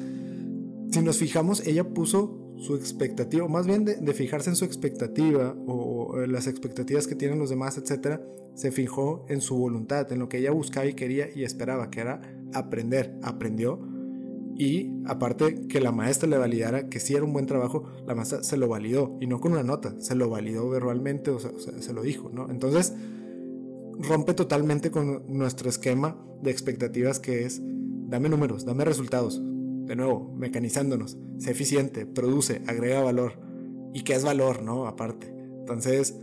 si 0.92 1.02
nos 1.02 1.18
fijamos, 1.18 1.66
ella 1.68 1.84
puso 1.84 2.40
su 2.58 2.76
expectativa, 2.76 3.46
o 3.46 3.50
más 3.50 3.68
bien 3.68 3.86
de, 3.86 4.14
fijarse 4.14 4.50
en 4.50 4.56
su 4.56 4.66
expectativa 4.66 5.56
o, 5.68 6.08
o, 6.08 6.28
las 6.28 6.48
expectativas 6.48 7.06
que 7.08 7.16
tienen 7.16 7.38
los 7.38 7.50
demás, 7.50 7.78
etcétera, 7.78 8.22
se 8.56 8.72
fijó 8.72 9.26
en 9.30 9.42
su 9.42 9.56
voluntad, 9.56 10.12
en 10.12 10.20
lo 10.20 10.30
que 10.30 10.40
ella 10.40 10.52
buscaba 10.52 10.86
y 10.86 10.94
quería 10.94 11.28
y 11.36 11.44
esperaba, 11.44 11.92
que 11.92 12.00
era 12.02 12.22
aprender. 12.54 13.20
Aprendió 13.22 13.80
y 14.56 14.92
aparte 15.06 15.68
que 15.68 15.82
la 15.82 15.92
maestra 15.92 16.30
le 16.30 16.38
validara 16.38 16.88
que 16.88 17.00
sí 17.00 17.16
era 17.16 17.24
un 17.24 17.34
buen 17.34 17.48
trabajo, 17.48 17.86
la 18.06 18.14
maestra 18.14 18.44
se 18.44 18.58
lo 18.58 18.68
validó 18.68 19.18
y 19.20 19.28
no 19.28 19.40
con 19.40 19.54
una 19.54 19.64
nota, 19.64 19.96
se 20.00 20.16
lo 20.16 20.30
validó 20.30 20.70
verbalmente, 20.70 21.32
o 21.32 21.40
sea, 21.40 21.52
se 21.58 21.94
lo 21.94 22.04
dijo, 22.04 22.30
¿no? 22.30 22.50
Entonces 22.50 22.94
rompe 24.00 24.34
totalmente 24.34 24.92
con 24.92 25.24
nuestro 25.28 25.70
esquema 25.70 26.18
de 26.42 26.52
expectativas 26.52 27.20
que 27.20 27.46
es 27.46 27.62
dame 27.64 28.30
números, 28.30 28.66
dame 28.66 28.86
resultados. 28.86 29.42
De 29.42 29.96
nuevo, 29.96 30.34
mecanizándonos, 30.38 31.18
sé 31.40 31.52
eficiente, 31.52 32.06
produce, 32.06 32.62
agrega 32.68 33.02
valor. 33.02 33.34
¿Y 33.94 34.04
qué 34.04 34.14
es 34.14 34.24
valor, 34.24 34.64
no? 34.64 34.88
Aparte. 34.88 35.34
Entonces, 35.60 36.18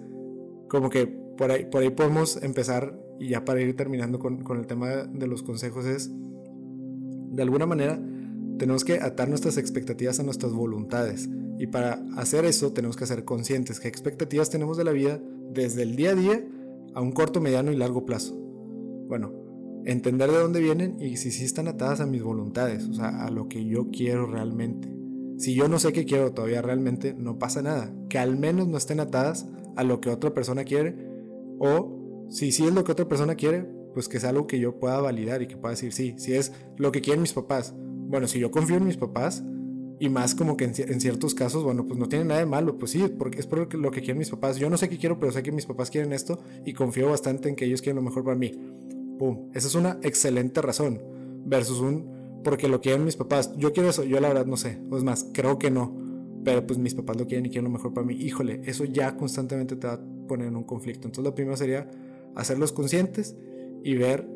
como 0.69 0.89
que 0.89 1.07
por 1.07 1.51
ahí, 1.51 1.67
por 1.67 1.83
ahí 1.83 1.91
podemos 1.91 2.43
empezar, 2.43 2.99
y 3.19 3.29
ya 3.29 3.45
para 3.45 3.61
ir 3.61 3.77
terminando 3.77 4.19
con, 4.19 4.43
con 4.43 4.59
el 4.59 4.67
tema 4.67 4.89
de 4.89 5.27
los 5.27 5.43
consejos, 5.43 5.85
es 5.85 6.11
de 6.11 7.43
alguna 7.43 7.67
manera 7.67 8.01
tenemos 8.61 8.85
que 8.85 9.01
atar 9.01 9.27
nuestras 9.27 9.57
expectativas 9.57 10.21
a 10.21 10.23
nuestras 10.23 10.53
voluntades. 10.53 11.31
Y 11.59 11.69
para 11.69 12.05
hacer 12.19 12.45
eso 12.45 12.75
tenemos 12.75 12.95
que 12.95 13.07
ser 13.07 13.25
conscientes 13.25 13.81
qué 13.81 13.89
expectativas 13.89 14.51
tenemos 14.51 14.77
de 14.77 14.85
la 14.85 14.93
vida 14.93 15.19
desde 15.51 15.83
el 15.83 15.97
día 15.97 16.11
a 16.11 16.15
día 16.15 16.45
a 16.95 17.01
un 17.01 17.13
corto, 17.13 17.41
mediano 17.41 17.73
y 17.73 17.77
largo 17.77 18.05
plazo. 18.05 18.37
Bueno, 19.09 19.33
entender 19.87 20.31
de 20.31 20.37
dónde 20.37 20.61
vienen 20.61 21.01
y 21.01 21.17
si 21.17 21.31
sí 21.31 21.47
están 21.47 21.69
atadas 21.69 22.03
a 22.03 22.07
mis 22.07 22.23
voluntades, 22.23 22.87
o 22.87 22.93
sea, 22.93 23.25
a 23.25 23.31
lo 23.31 23.49
que 23.49 23.65
yo 23.65 23.89
quiero 23.91 24.27
realmente. 24.27 24.95
Si 25.39 25.55
yo 25.55 25.67
no 25.67 25.79
sé 25.79 25.95
qué 25.95 26.05
quiero 26.05 26.33
todavía 26.33 26.61
realmente, 26.61 27.15
no 27.15 27.39
pasa 27.39 27.63
nada. 27.63 27.91
Que 28.11 28.19
al 28.19 28.37
menos 28.37 28.69
no 28.69 28.77
estén 28.77 29.01
atadas 29.01 29.49
a 29.75 29.85
lo 29.85 30.03
que 30.03 30.11
otra 30.11 30.35
persona 30.35 30.65
quiere. 30.65 30.97
O 31.59 32.27
si 32.29 32.53
sí 32.53 32.67
es 32.67 32.75
lo 32.75 32.85
que 32.85 32.93
otra 32.93 33.09
persona 33.09 33.37
quiere, 33.37 33.63
pues 33.95 34.07
que 34.07 34.21
sea 34.21 34.29
algo 34.29 34.47
que 34.47 34.61
yo 34.61 34.79
pueda 34.79 35.01
validar 35.01 35.41
y 35.41 35.47
que 35.47 35.57
pueda 35.57 35.73
decir, 35.73 35.95
sí, 35.95 36.15
si 36.19 36.35
es 36.35 36.53
lo 36.77 36.93
que 36.93 37.01
quieren 37.01 37.23
mis 37.23 37.33
papás, 37.33 37.75
bueno, 38.11 38.27
si 38.27 38.41
yo 38.41 38.51
confío 38.51 38.77
en 38.77 38.85
mis 38.85 38.97
papás, 38.97 39.43
y 40.01 40.09
más 40.09 40.35
como 40.35 40.57
que 40.57 40.65
en, 40.65 41.01
ciertos 41.01 41.35
casos, 41.35 41.63
bueno, 41.63 41.87
pues 41.87 41.99
no 41.99 42.09
tiene 42.09 42.25
nada 42.25 42.41
de 42.41 42.47
malo, 42.47 42.79
pues 42.79 42.91
sí, 42.93 43.05
porque 43.19 43.39
es 43.39 43.47
por 43.47 43.73
lo 43.75 43.91
que 43.91 44.01
quieren 44.01 44.17
mis 44.17 44.31
papás. 44.31 44.57
Yo 44.57 44.71
no 44.71 44.79
sé 44.79 44.89
qué 44.89 44.97
quiero, 44.97 45.19
pero 45.19 45.31
sé 45.31 45.43
que 45.43 45.53
mis 45.53 45.67
papás 45.67 45.91
quieren 45.91 46.15
esto 46.15 46.41
y 46.65 46.73
confío 46.73 47.11
bastante 47.11 47.51
en 47.51 47.55
que 47.55 47.67
ellos 47.67 47.83
quieren 47.83 47.97
lo 47.97 48.03
mejor 48.03 48.25
para 48.25 48.35
mí. 48.35 48.51
Pum, 49.19 49.51
esa 49.53 49.69
es 49.69 49.75
una 49.75 49.99
excelente 50.03 50.63
razón 50.63 51.03
versus 51.45 51.81
un 51.81 52.41
porque 52.43 52.67
lo 52.67 52.81
quieren 52.81 53.05
mis 53.05 53.17
papás. 53.17 53.55
Yo 53.59 53.75
quiero 53.75 53.91
eso, 53.91 54.03
yo 54.03 54.19
la 54.21 54.29
verdad 54.29 54.47
no 54.47 54.57
sé, 54.57 54.79
o 54.91 54.97
es 54.97 55.05
más, 55.05 55.27
creo 55.35 55.59
que 55.59 55.71
no, 55.71 55.95
pero 56.47 56.67
pues 56.67 56.79
mis 56.79 56.95
papás 56.95 57.19
lo 57.19 57.27
quieren 57.27 57.45
y 57.45 57.51
quieren 57.51 57.65
lo 57.65 57.71
mejor 57.71 57.93
para 57.93 58.07
mí. 58.07 58.15
Híjole, 58.15 58.63
eso 58.65 58.87
ya 58.87 59.19
constantemente 59.19 59.77
te 59.77 59.87
va 59.87 59.93
a 59.95 60.01
poner 60.27 60.49
en 60.49 60.57
un 60.57 60.65
conflicto. 60.65 61.09
Entonces 61.09 61.25
lo 61.25 61.35
primero 61.35 61.59
sería 61.59 61.91
hacerlos 62.35 62.73
conscientes 62.73 63.37
y 63.85 63.97
ver 63.97 64.27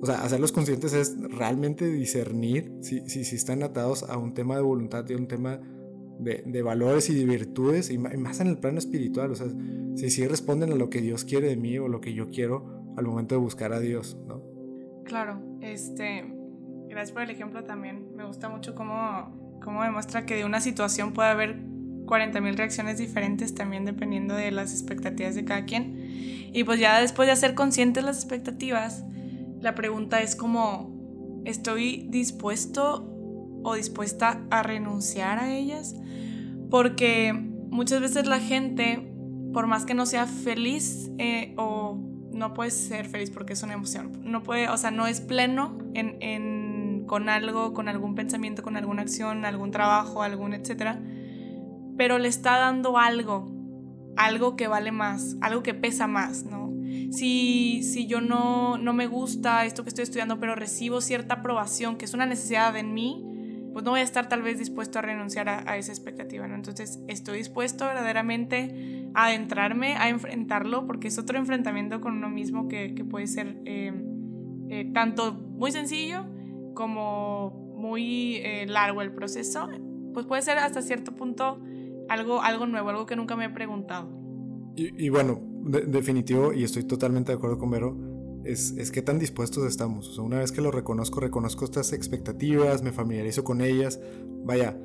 o 0.00 0.06
sea, 0.06 0.22
hacerlos 0.22 0.52
conscientes 0.52 0.92
es 0.92 1.16
realmente 1.20 1.86
discernir 1.90 2.72
si, 2.82 3.08
si, 3.08 3.20
están 3.34 3.62
atados 3.62 4.04
a 4.04 4.16
un 4.16 4.34
tema 4.34 4.56
de 4.56 4.62
voluntad 4.62 5.04
y 5.08 5.14
a 5.14 5.16
un 5.16 5.26
tema 5.26 5.60
de, 6.20 6.42
de, 6.46 6.62
valores 6.62 7.10
y 7.10 7.14
de 7.14 7.24
virtudes, 7.24 7.90
y 7.90 7.98
más 7.98 8.40
en 8.40 8.46
el 8.46 8.58
plano 8.58 8.78
espiritual. 8.78 9.32
O 9.32 9.34
sea, 9.34 9.48
si 9.96 10.10
sí 10.10 10.26
responden 10.26 10.72
a 10.72 10.76
lo 10.76 10.88
que 10.90 11.00
Dios 11.00 11.24
quiere 11.24 11.48
de 11.48 11.56
mí 11.56 11.78
o 11.78 11.88
lo 11.88 12.00
que 12.00 12.14
yo 12.14 12.30
quiero 12.30 12.78
al 12.96 13.06
momento 13.06 13.34
de 13.34 13.40
buscar 13.40 13.72
a 13.72 13.80
Dios, 13.80 14.16
¿no? 14.26 14.42
Claro, 15.04 15.40
este, 15.60 16.24
gracias 16.88 17.12
por 17.12 17.22
el 17.22 17.30
ejemplo 17.30 17.64
también. 17.64 18.14
Me 18.14 18.24
gusta 18.24 18.48
mucho 18.48 18.74
cómo, 18.74 19.58
cómo 19.62 19.82
demuestra 19.82 20.26
que 20.26 20.36
de 20.36 20.44
una 20.44 20.60
situación 20.60 21.12
puede 21.12 21.30
haber 21.30 21.56
40.000 22.08 22.56
reacciones 22.56 22.98
diferentes 22.98 23.54
también 23.54 23.84
dependiendo 23.84 24.34
de 24.34 24.50
las 24.50 24.72
expectativas 24.72 25.34
de 25.34 25.44
cada 25.44 25.64
quien. 25.64 25.96
Y 26.52 26.64
pues 26.64 26.80
ya 26.80 27.00
después 27.00 27.26
de 27.26 27.32
hacer 27.32 27.54
conscientes 27.54 28.04
las 28.04 28.16
expectativas, 28.16 29.04
la 29.60 29.74
pregunta 29.74 30.20
es 30.22 30.36
como, 30.36 31.42
¿estoy 31.44 32.06
dispuesto 32.08 33.08
o 33.62 33.74
dispuesta 33.74 34.44
a 34.50 34.62
renunciar 34.62 35.38
a 35.38 35.54
ellas? 35.54 35.96
Porque 36.70 37.32
muchas 37.32 38.00
veces 38.00 38.26
la 38.26 38.40
gente, 38.40 39.12
por 39.52 39.66
más 39.66 39.84
que 39.84 39.94
no 39.94 40.06
sea 40.06 40.26
feliz 40.26 41.10
eh, 41.18 41.54
o 41.56 41.98
no 42.32 42.54
puede 42.54 42.70
ser 42.70 43.08
feliz 43.08 43.30
porque 43.30 43.54
es 43.54 43.62
una 43.62 43.74
emoción, 43.74 44.20
no 44.24 44.42
puede, 44.42 44.68
o 44.68 44.76
sea, 44.76 44.90
no 44.90 45.06
es 45.06 45.20
pleno 45.20 45.78
en, 45.94 47.04
con 47.06 47.28
algo, 47.28 47.72
con 47.74 47.88
algún 47.88 48.14
pensamiento, 48.14 48.62
con 48.62 48.76
alguna 48.76 49.02
acción, 49.02 49.44
algún 49.44 49.70
trabajo, 49.70 50.22
algún 50.22 50.54
etcétera, 50.54 51.00
pero 51.96 52.18
le 52.18 52.28
está 52.28 52.58
dando 52.58 52.98
algo, 52.98 53.50
algo 54.16 54.56
que 54.56 54.68
vale 54.68 54.92
más, 54.92 55.36
algo 55.40 55.62
que 55.62 55.74
pesa 55.74 56.06
más, 56.06 56.44
¿no? 56.44 56.68
Si, 57.10 57.82
si 57.82 58.06
yo 58.06 58.20
no, 58.20 58.78
no 58.78 58.92
me 58.92 59.06
gusta 59.06 59.64
esto 59.64 59.82
que 59.82 59.88
estoy 59.88 60.02
estudiando, 60.02 60.38
pero 60.38 60.54
recibo 60.54 61.00
cierta 61.00 61.36
aprobación, 61.36 61.96
que 61.96 62.04
es 62.04 62.14
una 62.14 62.26
necesidad 62.26 62.76
en 62.76 62.94
mí, 62.94 63.24
pues 63.72 63.84
no 63.84 63.92
voy 63.92 64.00
a 64.00 64.04
estar 64.04 64.28
tal 64.28 64.42
vez 64.42 64.58
dispuesto 64.58 64.98
a 64.98 65.02
renunciar 65.02 65.48
a, 65.48 65.76
esa 65.76 65.92
expectativa, 65.92 66.46
¿no? 66.46 66.54
Entonces 66.54 67.00
estoy 67.06 67.38
dispuesto 67.38 67.86
verdaderamente 67.86 69.08
a 69.14 69.26
adentrarme, 69.26 69.94
a 69.96 70.08
enfrentarlo, 70.08 70.86
porque 70.86 71.08
es 71.08 71.18
otro 71.18 71.38
enfrentamiento 71.38 72.00
con 72.00 72.16
uno 72.16 72.28
mismo 72.28 72.68
que, 72.68 72.94
que 72.94 73.04
puede 73.04 73.26
ser 73.26 73.60
eh, 73.64 73.92
eh, 74.68 74.90
tanto 74.92 75.32
muy 75.32 75.72
sencillo 75.72 76.26
como 76.74 77.74
muy 77.76 78.36
eh, 78.36 78.66
largo 78.66 79.00
el 79.02 79.12
proceso, 79.12 79.68
pues 80.12 80.26
puede 80.26 80.42
ser 80.42 80.58
hasta 80.58 80.82
cierto 80.82 81.14
punto 81.14 81.60
algo, 82.08 82.42
algo 82.42 82.66
nuevo, 82.66 82.90
algo 82.90 83.06
que 83.06 83.16
nunca 83.16 83.36
me 83.36 83.46
he 83.46 83.50
preguntado. 83.50 84.10
Y, 84.74 85.04
y 85.04 85.08
bueno, 85.08 85.40
definitivo, 85.64 86.52
y 86.52 86.64
estoy 86.64 86.84
totalmente 86.84 87.32
de 87.32 87.36
acuerdo 87.36 87.58
con 87.58 87.70
Vero, 87.70 87.96
es, 88.44 88.72
es 88.78 88.90
qué 88.90 89.02
tan 89.02 89.18
dispuestos 89.18 89.64
estamos. 89.66 90.08
O 90.08 90.14
sea, 90.14 90.24
una 90.24 90.38
vez 90.38 90.52
que 90.52 90.60
lo 90.60 90.70
reconozco, 90.70 91.20
reconozco 91.20 91.64
estas 91.64 91.92
expectativas, 91.92 92.82
me 92.82 92.92
familiarizo 92.92 93.44
con 93.44 93.60
ellas. 93.60 94.00
Vaya, 94.44 94.78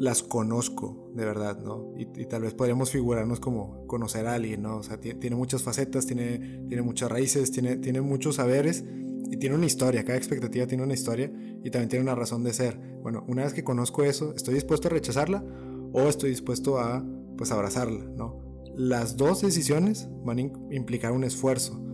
las 0.00 0.22
conozco 0.22 1.10
de 1.14 1.26
verdad, 1.26 1.60
¿no? 1.62 1.92
Y, 1.96 2.24
tal 2.24 2.42
vez 2.42 2.54
podríamos 2.54 2.90
figurarnos 2.90 3.38
como 3.38 3.86
conocer 3.86 4.26
a 4.26 4.34
alguien, 4.34 4.62
¿no? 4.62 4.78
O 4.78 4.82
sea, 4.82 4.98
tiene 4.98 5.36
muchas 5.36 5.62
facetas, 5.62 6.06
tiene, 6.06 6.64
tiene 6.68 6.82
muchas 6.82 7.10
raíces, 7.10 7.50
tiene, 7.50 7.76
tiene 7.76 8.00
muchos 8.00 8.36
saberes 8.36 8.82
y 9.30 9.36
tiene 9.36 9.56
una 9.56 9.66
historia, 9.66 10.02
cada 10.04 10.16
expectativa 10.16 10.66
tiene 10.66 10.84
una 10.84 10.94
historia 10.94 11.30
y 11.62 11.70
también 11.70 11.90
tiene 11.90 12.02
una 12.02 12.14
razón 12.14 12.42
de 12.44 12.54
ser. 12.54 12.78
Bueno, 13.02 13.24
una 13.28 13.44
vez 13.44 13.52
que 13.52 13.62
conozco 13.62 14.02
eso, 14.02 14.34
¿estoy 14.34 14.54
dispuesto 14.54 14.88
a 14.88 14.90
rechazarla 14.90 15.44
o 15.92 16.00
estoy 16.02 16.30
dispuesto 16.30 16.78
a, 16.78 17.04
pues, 17.36 17.52
abrazarla, 17.52 18.04
¿no? 18.16 18.49
Las 18.80 19.18
dos 19.18 19.42
decisiones 19.42 20.08
van 20.24 20.38
a 20.38 20.40
implicar 20.74 21.12
un 21.12 21.22
esfuerzo, 21.22 21.84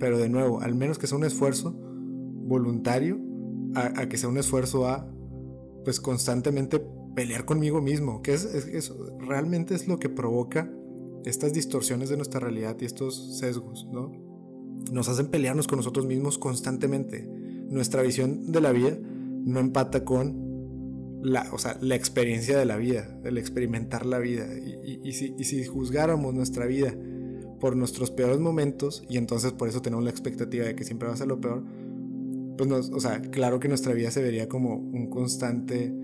pero 0.00 0.18
de 0.18 0.28
nuevo, 0.28 0.60
al 0.60 0.74
menos 0.74 0.98
que 0.98 1.06
sea 1.06 1.16
un 1.16 1.22
esfuerzo 1.22 1.72
voluntario, 1.72 3.20
a, 3.76 4.08
que 4.08 4.16
sea 4.16 4.28
un 4.28 4.38
esfuerzo 4.38 4.88
a, 4.88 5.08
pues, 5.84 6.00
constantemente 6.00 6.84
pelear 7.14 7.44
conmigo 7.44 7.80
mismo, 7.80 8.22
que 8.22 8.34
es, 8.34 8.92
realmente 9.20 9.76
es 9.76 9.86
lo 9.86 10.00
que 10.00 10.08
provoca 10.08 10.68
estas 11.24 11.52
distorsiones 11.52 12.08
de 12.08 12.16
nuestra 12.16 12.40
realidad 12.40 12.76
y 12.80 12.86
estos 12.86 13.38
sesgos, 13.38 13.86
¿no? 13.92 14.10
nos 14.90 15.08
hacen 15.08 15.28
pelearnos 15.28 15.68
con 15.68 15.76
nosotros 15.76 16.06
mismos 16.06 16.38
constantemente. 16.38 17.24
Nuestra 17.68 18.02
visión 18.02 18.50
de 18.50 18.60
la 18.60 18.72
vida 18.72 18.98
no 19.00 19.60
empata 19.60 20.04
con 20.04 20.51
la, 21.22 21.48
o 21.52 21.58
sea, 21.58 21.78
la 21.80 21.94
experiencia 21.94 22.58
de 22.58 22.64
la 22.64 22.76
vida, 22.76 23.08
el 23.24 23.38
experimentar 23.38 24.04
la 24.04 24.18
vida. 24.18 24.46
Y, 24.56 25.12
si, 25.12 25.64
juzgáramos 25.64 26.34
nuestra 26.34 26.66
vida 26.66 26.94
por 27.60 27.76
nuestros 27.76 28.10
peores 28.10 28.40
momentos, 28.40 29.04
y 29.08 29.18
entonces 29.18 29.52
por 29.52 29.68
eso 29.68 29.80
tenemos 29.80 30.04
la 30.04 30.10
expectativa 30.10 30.64
de 30.64 30.74
que 30.74 30.84
siempre 30.84 31.08
va 31.08 31.14
a 31.14 31.16
ser 31.16 31.28
lo 31.28 31.40
peor, 31.40 31.64
pues 32.58 32.68
nos, 32.68 32.90
o 32.90 33.00
sea, 33.00 33.22
claro 33.22 33.60
que 33.60 33.68
nuestra 33.68 33.94
vida 33.94 34.10
se 34.10 34.22
vería 34.22 34.48
como 34.48 34.76
un 34.76 35.08
constante 35.08 35.94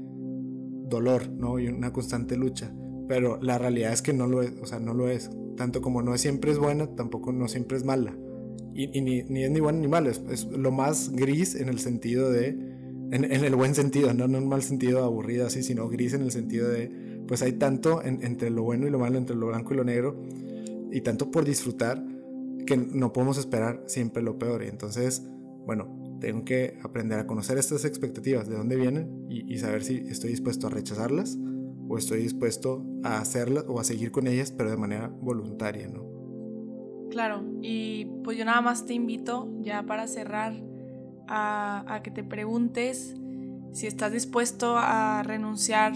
dolor, 0.88 1.28
¿no? 1.28 1.58
Y 1.58 1.68
una 1.68 1.92
constante 1.92 2.36
lucha. 2.36 2.72
Pero 3.08 3.38
la 3.42 3.58
realidad 3.58 3.92
es 3.92 4.02
que 4.02 4.12
no 4.12 4.26
lo 4.26 4.42
es, 4.42 4.52
o 4.62 4.66
sea, 4.66 4.78
no 4.78 4.94
lo 4.94 5.08
es. 5.08 5.30
Tanto 5.56 5.82
como 5.82 6.02
no 6.02 6.16
siempre 6.16 6.52
es 6.52 6.58
buena, 6.58 6.94
tampoco 6.94 7.32
no 7.32 7.48
siempre 7.48 7.76
es 7.76 7.84
mala. 7.84 8.16
Y, 8.74 9.00
ni, 9.00 9.18
es 9.18 9.50
ni 9.50 9.58
bueno 9.58 9.80
ni 9.80 9.88
malo, 9.88 10.08
es, 10.08 10.44
lo 10.44 10.70
más 10.70 11.10
gris 11.10 11.56
en 11.56 11.68
el 11.68 11.80
sentido 11.80 12.30
de, 12.30 12.56
en, 13.10 13.44
el 13.44 13.56
buen 13.56 13.74
sentido, 13.74 14.12
no 14.14 14.24
en 14.24 14.34
un 14.34 14.48
mal 14.48 14.62
sentido 14.62 15.04
aburrido 15.04 15.46
así, 15.46 15.62
sino 15.62 15.88
gris 15.88 16.14
en 16.14 16.22
el 16.22 16.30
sentido 16.30 16.68
de, 16.68 16.90
pues 17.26 17.42
hay 17.42 17.52
tanto 17.52 18.02
entre 18.02 18.50
lo 18.50 18.62
bueno 18.62 18.86
y 18.86 18.90
lo 18.90 18.98
malo, 18.98 19.18
entre 19.18 19.36
lo 19.36 19.46
blanco 19.46 19.74
y 19.74 19.76
lo 19.76 19.84
negro, 19.84 20.22
y 20.90 21.00
tanto 21.00 21.30
por 21.30 21.44
disfrutar 21.44 22.04
que 22.66 22.76
no 22.76 23.12
podemos 23.12 23.38
esperar 23.38 23.82
siempre 23.86 24.22
lo 24.22 24.38
peor. 24.38 24.62
Y 24.62 24.68
entonces, 24.68 25.22
bueno, 25.66 26.18
tengo 26.20 26.44
que 26.44 26.78
aprender 26.82 27.18
a 27.18 27.26
conocer 27.26 27.58
estas 27.58 27.84
expectativas, 27.84 28.48
de 28.48 28.56
dónde 28.56 28.76
vienen, 28.76 29.26
y, 29.28 29.52
y 29.52 29.58
saber 29.58 29.84
si 29.84 29.96
estoy 30.08 30.30
dispuesto 30.30 30.66
a 30.66 30.70
rechazarlas 30.70 31.38
o 31.88 31.96
estoy 31.96 32.22
dispuesto 32.22 32.84
a 33.02 33.18
hacerlas 33.20 33.64
o 33.68 33.80
a 33.80 33.84
seguir 33.84 34.10
con 34.10 34.26
ellas, 34.26 34.52
pero 34.52 34.70
de 34.70 34.76
manera 34.76 35.08
voluntaria, 35.08 35.88
¿no? 35.88 36.06
Claro, 37.10 37.42
y 37.62 38.04
pues 38.22 38.36
yo 38.36 38.44
nada 38.44 38.60
más 38.60 38.84
te 38.84 38.92
invito 38.92 39.50
ya 39.60 39.84
para 39.86 40.06
cerrar 40.06 40.67
a, 41.28 42.00
que 42.02 42.10
te 42.10 42.24
preguntes 42.24 43.14
si 43.72 43.86
estás 43.86 44.12
dispuesto 44.12 44.76
a 44.78 45.22
renunciar 45.22 45.92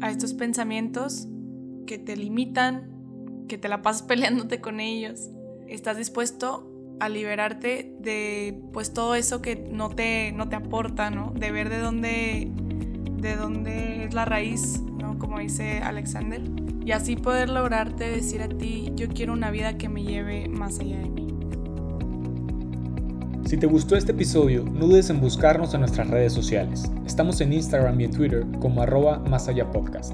a 0.00 0.10
estos 0.10 0.34
pensamientos 0.34 1.28
que 1.86 1.98
te 1.98 2.16
limitan, 2.16 2.90
que 3.48 3.58
te 3.58 3.68
la 3.68 3.82
pasas 3.82 4.02
peleándote 4.08 4.60
con 4.60 4.80
ellos. 4.80 5.30
¿Estás 5.66 5.96
dispuesto 5.96 6.70
a 7.00 7.08
liberarte 7.08 7.94
de 8.00 8.60
pues 8.72 8.92
todo 8.92 9.14
eso 9.14 9.40
que 9.42 9.54
no 9.56 9.90
te, 9.90 10.32
no 10.32 10.48
te 10.48 10.56
aporta, 10.56 11.10
¿no? 11.10 11.32
De 11.32 11.52
ver 11.52 11.68
de 11.68 11.78
dónde, 11.78 12.50
de 13.20 13.36
dónde 13.36 14.04
es 14.04 14.14
la 14.14 14.24
raíz, 14.24 14.80
¿no? 14.80 15.18
Como 15.18 15.38
dice 15.38 15.78
Alexander 15.78 16.42
y 16.88 16.92
así 16.92 17.16
poder 17.16 17.50
lograrte 17.50 18.08
decir 18.08 18.40
a 18.40 18.48
ti, 18.48 18.92
yo 18.94 19.08
quiero 19.08 19.34
una 19.34 19.50
vida 19.50 19.76
que 19.76 19.90
me 19.90 20.02
lleve 20.02 20.48
más 20.48 20.80
allá 20.80 20.96
de 20.96 21.10
mí. 21.10 21.27
Si 23.48 23.56
te 23.56 23.66
gustó 23.66 23.96
este 23.96 24.12
episodio, 24.12 24.62
no 24.62 24.88
dudes 24.88 25.08
en 25.08 25.22
buscarnos 25.22 25.72
en 25.72 25.80
nuestras 25.80 26.10
redes 26.10 26.34
sociales. 26.34 26.92
Estamos 27.06 27.40
en 27.40 27.54
Instagram 27.54 27.98
y 27.98 28.04
en 28.04 28.10
Twitter 28.10 28.44
como 28.60 28.82
arroba 28.82 29.20
más 29.20 29.48
allá 29.48 29.70
podcast. 29.70 30.12